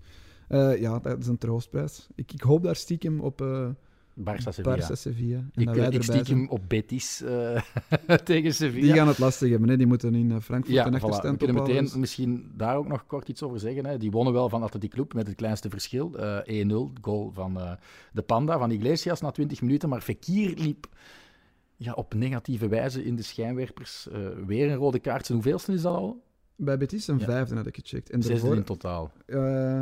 [0.49, 2.09] Eh, ja, dat is een troostprijs.
[2.15, 3.69] Ik, ik hoop daar stiekem op eh
[4.21, 4.77] Barça Sevilla.
[4.77, 5.37] Barça Sevilla.
[5.37, 7.63] En Ik, wij ik stiekem op Betis eh,
[8.25, 8.85] tegen Sevilla.
[8.87, 9.69] Die gaan het lastig hebben.
[9.69, 9.77] Hè?
[9.77, 10.95] Die moeten in eh, Frankfurt Ja, een voilà.
[10.95, 13.87] We achterstand kunnen meteen dus- misschien daar ook nog kort iets over zeggen.
[13.87, 13.99] Hè.
[13.99, 16.17] Die wonnen wel van Atletico Club met het kleinste verschil.
[16.19, 17.73] eh 1-0, goal van eh,
[18.13, 19.89] de Panda, van Iglesias na 20 minuten.
[19.89, 20.89] Maar Fekir liep
[21.81, 24.09] ja, op negatieve wijze in de schijnwerpers.
[24.09, 25.27] Eh, weer een rode kaart.
[25.27, 26.23] Zijn hoeveelste is dat al?
[26.57, 27.25] Bij Betis een Ja.
[27.25, 28.11] vijfde had ik gecheckt.
[28.11, 29.13] En Zesde in totaal.
[29.27, 29.81] eh,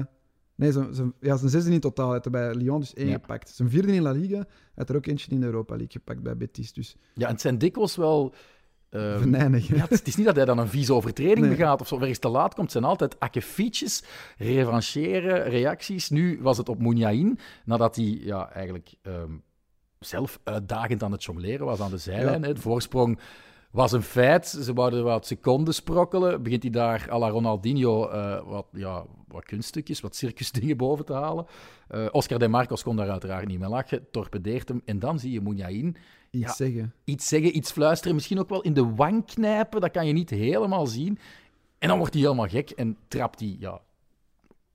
[0.54, 2.06] nee, zijn, zijn, ja, zijn zesde in totaal.
[2.06, 3.12] Hij had er bij Lyon dus één Ja.
[3.12, 3.48] gepakt.
[3.48, 4.36] Zijn vierde in La Liga.
[4.36, 6.72] Hij had er ook eentje in de Europa League gepakt bij Betis.
[6.72, 8.34] Dus Ja, en het zijn dikwijls wel...
[8.90, 9.68] venijnig.
[9.68, 9.76] hè.
[9.76, 11.48] ja, het is niet dat hij dan een vieze overtreding Nee.
[11.56, 12.62] begaat of zo, ergens te laat komt.
[12.62, 14.02] Het zijn altijd akkefietjes,
[14.38, 16.10] revancheren, reacties.
[16.10, 19.32] Nu was het op Mouniain, nadat hij ja, eigenlijk ehm,
[19.98, 22.40] zelf uitdagend aan het jongleren was aan de zijlijn.
[22.40, 22.46] Ja.
[22.46, 22.54] hè.
[22.54, 23.18] De voorsprong
[23.70, 24.46] was een feit.
[24.48, 26.42] Ze wouden wat seconden sprokkelen.
[26.42, 31.12] Begint hij daar à la Ronaldinho eh, wat, ja, wat kunststukjes, wat circusdingen boven te
[31.12, 31.46] halen.
[31.88, 34.82] Eh, Oscar de Marcos kon daar uiteraard niet mee lachen, torpedeert hem.
[34.84, 35.96] En dan zie je Mouniain
[36.30, 36.52] Iets Ja.
[36.52, 36.94] zeggen.
[37.04, 39.80] iets zeggen, iets fluisteren, misschien ook wel in de wang knijpen.
[39.80, 41.18] Dat kan je niet helemaal zien.
[41.78, 43.80] En dan wordt hij helemaal gek en trapt hij ja,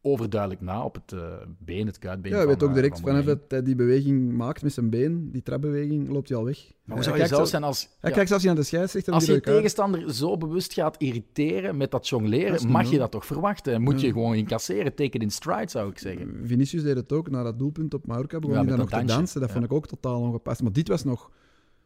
[0.01, 2.31] overduidelijk na op het eh, been, het kuitbeen.
[2.31, 4.73] Ja, je van, weet ook eh, direct, van vanaf dat hij die beweging maakt met
[4.73, 6.57] zijn been, die trapbeweging, loopt hij al weg.
[6.83, 7.81] Maar hoe zou je kijkt zelf zijn als...
[7.99, 9.13] Hij ja, kijkt zelfs niet aan de scheidsrechter.
[9.13, 13.25] als die je tegenstander zo bewust gaat irriteren met dat jongleren, mag je dat toch
[13.25, 13.73] verwachten?
[13.73, 16.41] En moet je gewoon incasseren, teken in stride, zou ik zeggen.
[16.43, 18.39] Vinicius deed het ook na dat doelpunt op Mallorca.
[18.39, 19.39] Begon Ja, hij dan nog te dansen.
[19.39, 19.55] Dat Ja.
[19.55, 20.61] vond ik ook totaal ongepast.
[20.61, 21.31] Maar dit was nog...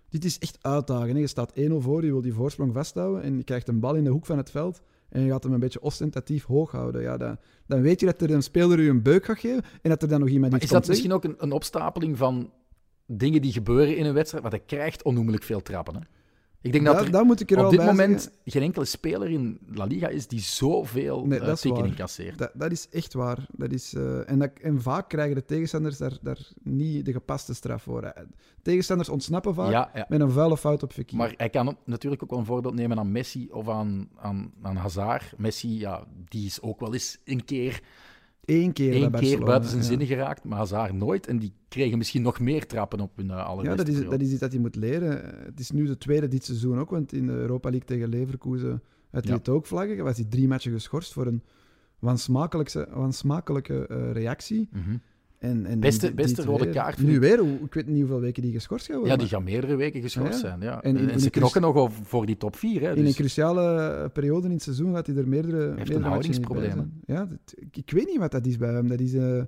[0.10, 1.10] Dit is echt uitdagen.
[1.16, 1.20] Hè.
[1.20, 4.04] Je staat 1-0 voor, je wil die voorsprong vasthouden en je krijgt een bal in
[4.04, 4.82] de hoek van het veld
[5.16, 7.02] en je gaat hem een beetje ostentatief hoog houden.
[7.02, 7.38] Ja, dan,
[7.68, 10.08] dan weet je dat er een speler je een beuk gaat geven en dat er
[10.08, 12.52] dan nog iemand Maar iets is dat misschien ook een, een opstapeling van
[13.06, 14.44] dingen die gebeuren in een wedstrijd?
[14.44, 15.96] Want hij krijgt onnoemelijk veel trappen.
[15.96, 16.02] Hè?
[16.66, 18.42] Ik denk dat er daar moet ik er op dit moment zeggen.
[18.46, 21.88] geen enkele speler in La Liga is die zoveel Nee, eh, dat is teken waar.
[21.88, 22.38] incasseert.
[22.38, 23.46] Dat, dat is echt waar.
[23.52, 27.54] Dat is, eh, en, dat, en vaak krijgen de tegenstanders daar, daar niet de gepaste
[27.54, 28.04] straf voor.
[28.04, 28.24] Eh,
[28.62, 30.06] Tegenstanders ontsnappen vaak Ja, ja.
[30.10, 31.18] met een vuile fout op verkeer.
[31.18, 34.76] Maar hij kan natuurlijk ook wel een voorbeeld nemen aan Messi of aan, aan, aan
[34.76, 35.34] Hazard.
[35.38, 37.82] Messi, ja, die is ook wel eens een keer,
[38.46, 41.28] Eén keer, bij buiten zijn zinnen geraakt, maar Hazard nooit.
[41.28, 44.32] En die kregen misschien nog meer trappen op hun uh, Ja, dat is, dat is
[44.32, 45.10] iets dat hij moet leren.
[45.46, 48.84] Het is nu de tweede dit seizoen ook, want in de Europa League tegen Leverkusen
[49.12, 50.04] had hij het ook vlaggen.
[50.04, 51.44] Was hij drie matchen geschorst voor een
[52.00, 54.70] wansmakelijke, wansmakelijke eh, reactie.
[54.72, 54.98] Mhm.
[55.46, 58.86] En, en Beste- beste rode kaart, Nu weer, ik weet niet hoeveel weken die geschorst
[58.86, 59.14] gaan worden.
[59.14, 60.62] Ja, die gaan meerdere weken geschorst Ja, zijn.
[60.62, 60.82] Ja.
[60.82, 62.82] En En, in- ze knokken nog over- voor die top 4.
[62.82, 66.02] Hè, In een dus- cruciale periode in het seizoen gaat hij er meerdere, heeft een
[66.02, 67.02] meerdere zijn.
[67.06, 68.88] Ja, dat- ik, ik weet niet wat dat is bij hem.
[68.88, 69.14] Dat is...
[69.14, 69.42] eh,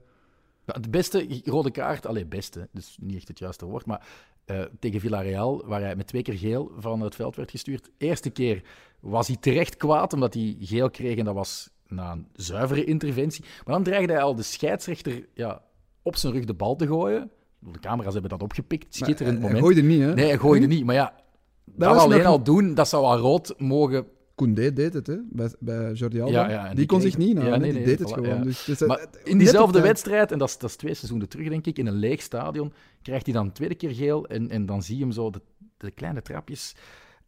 [0.65, 4.07] Ja, de beste rode kaart, alleen beste, dus niet echt het juiste woord, maar
[4.45, 7.89] eh, tegen Villarreal, waar hij met twee keer geel van het veld werd gestuurd.
[7.97, 8.63] Eerste keer
[8.99, 13.43] was hij terecht kwaad, omdat hij geel kreeg en dat was na een zuivere interventie.
[13.65, 15.61] Maar dan dreigde hij al de scheidsrechter ja,
[16.07, 17.29] op zijn rug de bal te gooien.
[17.59, 19.75] De camera's hebben dat opgepikt, schitterend maar hij- moment.
[19.75, 20.13] Hij gooide niet, hè?
[20.21, 21.13] Nee, hij gooide niet, maar ja,
[21.65, 24.05] dat, was alleen nog- al doen, dat zou al rood mogen
[24.35, 25.15] Koundé deed het, hè?
[25.29, 26.31] Bij, bij Jordi Alba.
[26.33, 28.41] Ja, ja, die, die kon kreeg- zich niet ja, nee, die deed het voilà, gewoon.
[28.41, 31.49] Dus, dus, eh, Maar in diezelfde wedstrijd, en dat is, dat is twee seizoenen terug,
[31.49, 34.25] denk ik, in een leeg stadion, krijgt hij dan een tweede keer geel.
[34.27, 35.41] En, en dan zie je hem zo de,
[35.77, 36.75] de kleine trapjes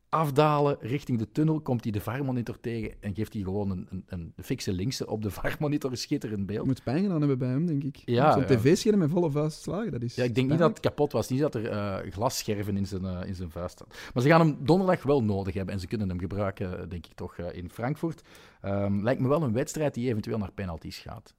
[0.10, 1.60] afdalen richting de tunnel.
[1.62, 5.22] Komt hij de VAR-monitor tegen en geeft hij gewoon een, een, een fikse linkse op
[5.22, 5.98] de VAR-monitor.
[5.98, 6.66] Schitterend Je beeld.
[6.66, 8.02] moet pijn gedaan hebben bij hem, denk ik.
[8.06, 8.48] Ja, Zo'n ja.
[8.48, 11.30] tv-scherm met volle vuist slagen, dat is Ja, ik denk niet dat het kapot was.
[11.30, 13.98] Niet dat er eh, glasscherven in zijn, eh, in zijn vuist hadden.
[14.14, 15.74] Maar ze gaan hem donderdag wel nodig hebben.
[15.74, 18.22] En ze kunnen hem gebruiken, denk ik toch, eh, in Frankfurt.
[18.62, 21.34] Ehm, lijkt me wel een wedstrijd die eventueel naar penalties gaat.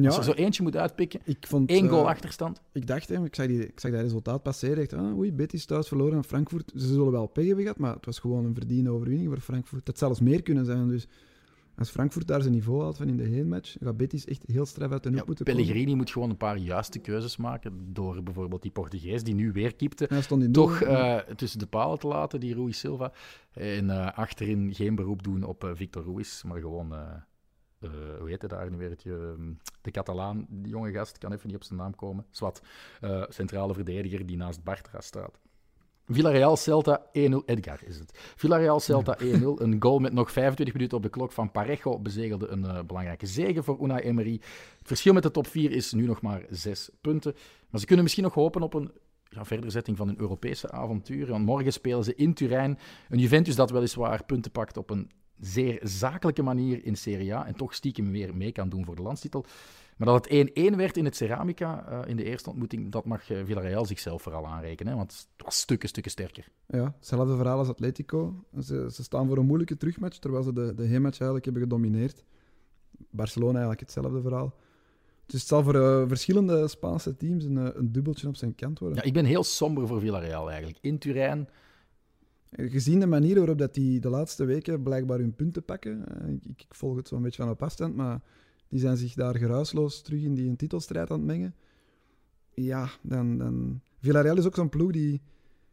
[0.00, 1.70] Ja, Als er zo eentje moet uitpikken, ik vond...
[1.70, 2.60] één goal eh, achterstand.
[2.72, 4.82] Ik dacht, hè, ik, zag die, ik zag dat resultaat passeren.
[4.82, 6.72] Ik dacht, ah, oei, Betis thuis verloren aan Frankfurt.
[6.76, 9.78] Ze zullen wel pech hebben gehad, maar het was gewoon een verdiende overwinning voor Frankfurt.
[9.78, 10.88] Het had zelfs meer kunnen zijn.
[10.88, 11.06] Dus
[11.76, 14.90] als Frankfurt daar zijn niveau haalt van in de heenmatch, gaat Betis echt heel straf
[14.90, 15.62] uit de hoek Ja, moeten komen.
[15.62, 17.92] Pellegrini moet gewoon een paar juiste keuzes maken.
[17.92, 19.74] Door bijvoorbeeld die Portugees, die nu weer
[20.50, 20.52] doel.
[20.52, 23.12] toch eh, tussen de palen te laten, die Rui Silva.
[23.52, 26.94] En eh, achterin geen beroep doen op Victor Ruiz, maar gewoon,
[27.82, 28.90] eh, hoe heet het daar nu weer?
[28.90, 29.12] Het, eh,
[29.80, 32.26] de Catalaan, die jonge gast, kan even niet op zijn naam komen.
[32.30, 32.62] Zwat,
[33.00, 35.40] eh, centrale verdediger die naast Bartra staat.
[36.06, 37.42] Villarreal Celta 1-0.
[37.46, 38.12] Edgar is het.
[38.36, 39.62] Villarreal Celta 1-0.
[39.62, 43.26] Een goal met nog 25 minuten op de klok van Parejo bezegelde een eh, belangrijke
[43.26, 44.40] zege voor Unai Emery.
[44.78, 47.34] Het verschil met de top 4 is nu nog maar 6 punten.
[47.70, 48.92] Maar ze kunnen misschien nog hopen op een
[49.28, 51.26] ja, verderzetting van hun Europese avontuur.
[51.26, 52.78] Want morgen spelen ze in Turijn.
[53.08, 55.10] Een Juventus dat weliswaar punten pakt op een
[55.42, 57.46] zeer zakelijke manier in Serie A.
[57.46, 59.44] En toch stiekem weer mee kan doen voor de landstitel.
[59.96, 63.30] Maar dat het 1-1 werd in het Ceramica eh, in de eerste ontmoeting, dat mag
[63.30, 64.92] eh, Villarreal zichzelf vooral aanrekenen.
[64.92, 66.48] Hè, want het was stukken, stukken sterker.
[66.66, 68.44] Ja, hetzelfde verhaal als Atletico.
[68.60, 72.24] Ze, ze staan voor een moeilijke terugmatch, terwijl ze de, de heenmatch eigenlijk hebben gedomineerd.
[73.10, 74.54] Barcelona eigenlijk hetzelfde verhaal.
[75.26, 78.98] Dus het zal voor eh, verschillende Spaanse teams een, een dubbeltje op zijn kant worden.
[78.98, 80.78] Ja, ik ben heel somber voor Villarreal eigenlijk.
[80.80, 81.48] In Turijn,
[82.56, 86.62] Gezien de manier waarop dat die de laatste weken blijkbaar hun punten pakken, eh, ik,
[86.62, 88.20] ik volg het zo'n beetje van op afstand, maar
[88.68, 91.54] die zijn zich daar geruisloos terug in die een titelstrijd aan het mengen.
[92.54, 93.80] Ja, dan, dan...
[93.98, 95.20] Villarreal is ook zo'n ploeg die,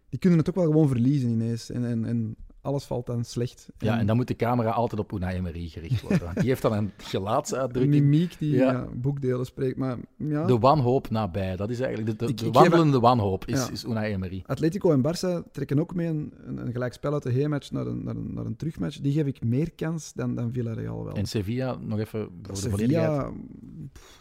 [0.10, 1.70] die kunnen het ook wel gewoon verliezen ineens.
[1.70, 3.68] En, en, en alles valt dan slecht.
[3.78, 6.24] ja, en dan moet de camera altijd op Unai Emery gericht worden.
[6.24, 8.04] Want die heeft dan een gelaatsuitdrukking.
[8.04, 8.72] mimiek die Ja.
[8.72, 8.88] ja.
[8.96, 9.78] boekdelen spreekt.
[9.78, 13.00] Maar ja, De wanhoop nabij, dat is eigenlijk de, de, Ik- de ik geef- wandelende
[13.00, 13.72] wanhoop, is, Ja.
[13.72, 14.44] is Unai Emery.
[14.46, 18.04] Atletico en Barça trekken ook mee een, een, een gelijkspel uit de heenmatch naar een,
[18.04, 19.00] naar, een, naar een terugmatch.
[19.00, 21.14] Die geef ik meer kans dan, dan Villarreal wel.
[21.16, 23.12] En Sevilla, nog even voor de volledigheid.
[23.22, 23.32] Sevilla,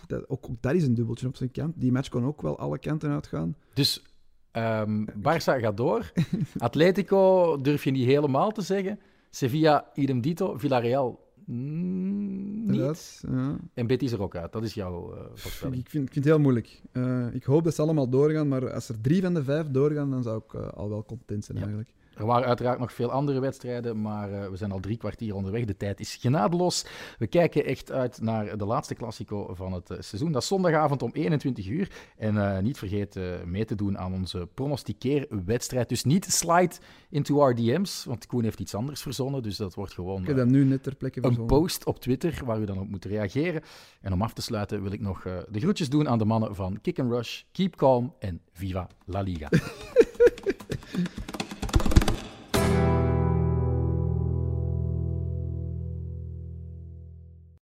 [0.07, 1.73] dat, ook, ook dat is een dubbeltje op zijn kant.
[1.77, 3.55] Die match kon ook wel alle kanten uitgaan.
[3.75, 4.03] Dus
[4.51, 6.13] ehm Barça gaat door.
[6.59, 8.99] Atletico durf je niet helemaal te zeggen.
[9.31, 10.57] Sevilla, idem dito.
[10.59, 12.69] Villarreal, mm, niet.
[12.71, 13.57] Inderdaad, ja.
[13.75, 14.53] En Betis er ook uit.
[14.53, 15.81] Dat is jouw eh voorspelling.
[15.81, 16.83] Ik vind, ik vind het heel moeilijk.
[16.93, 20.11] Eh, ik hoop dat ze allemaal doorgaan, maar als er drie van de vijf doorgaan,
[20.11, 21.65] dan zou ik eh, al wel content zijn Ja.
[21.65, 21.95] eigenlijk.
[22.19, 25.65] Er waren uiteraard nog veel andere wedstrijden, maar uh, we zijn al drie kwartier onderweg.
[25.65, 26.87] De tijd is genadeloos.
[27.19, 30.33] We kijken echt uit naar de laatste Classico van het uh, seizoen.
[30.33, 31.91] Dat is zondagavond om 21 uur.
[32.17, 35.89] En uh, niet vergeten mee te doen aan onze pronosticeerwedstrijd.
[35.89, 36.75] Dus niet slide
[37.11, 39.43] into our DM's, want Koen heeft iets anders verzonnen.
[39.43, 42.41] Dus dat wordt gewoon Ik heb dat nu net ter plekke een post op Twitter
[42.45, 43.63] waar u dan op moet reageren.
[44.01, 46.81] En om af te sluiten wil ik nog de groetjes doen aan de mannen van
[46.81, 49.49] Kick and Rush, Keep Calm en Viva La Liga.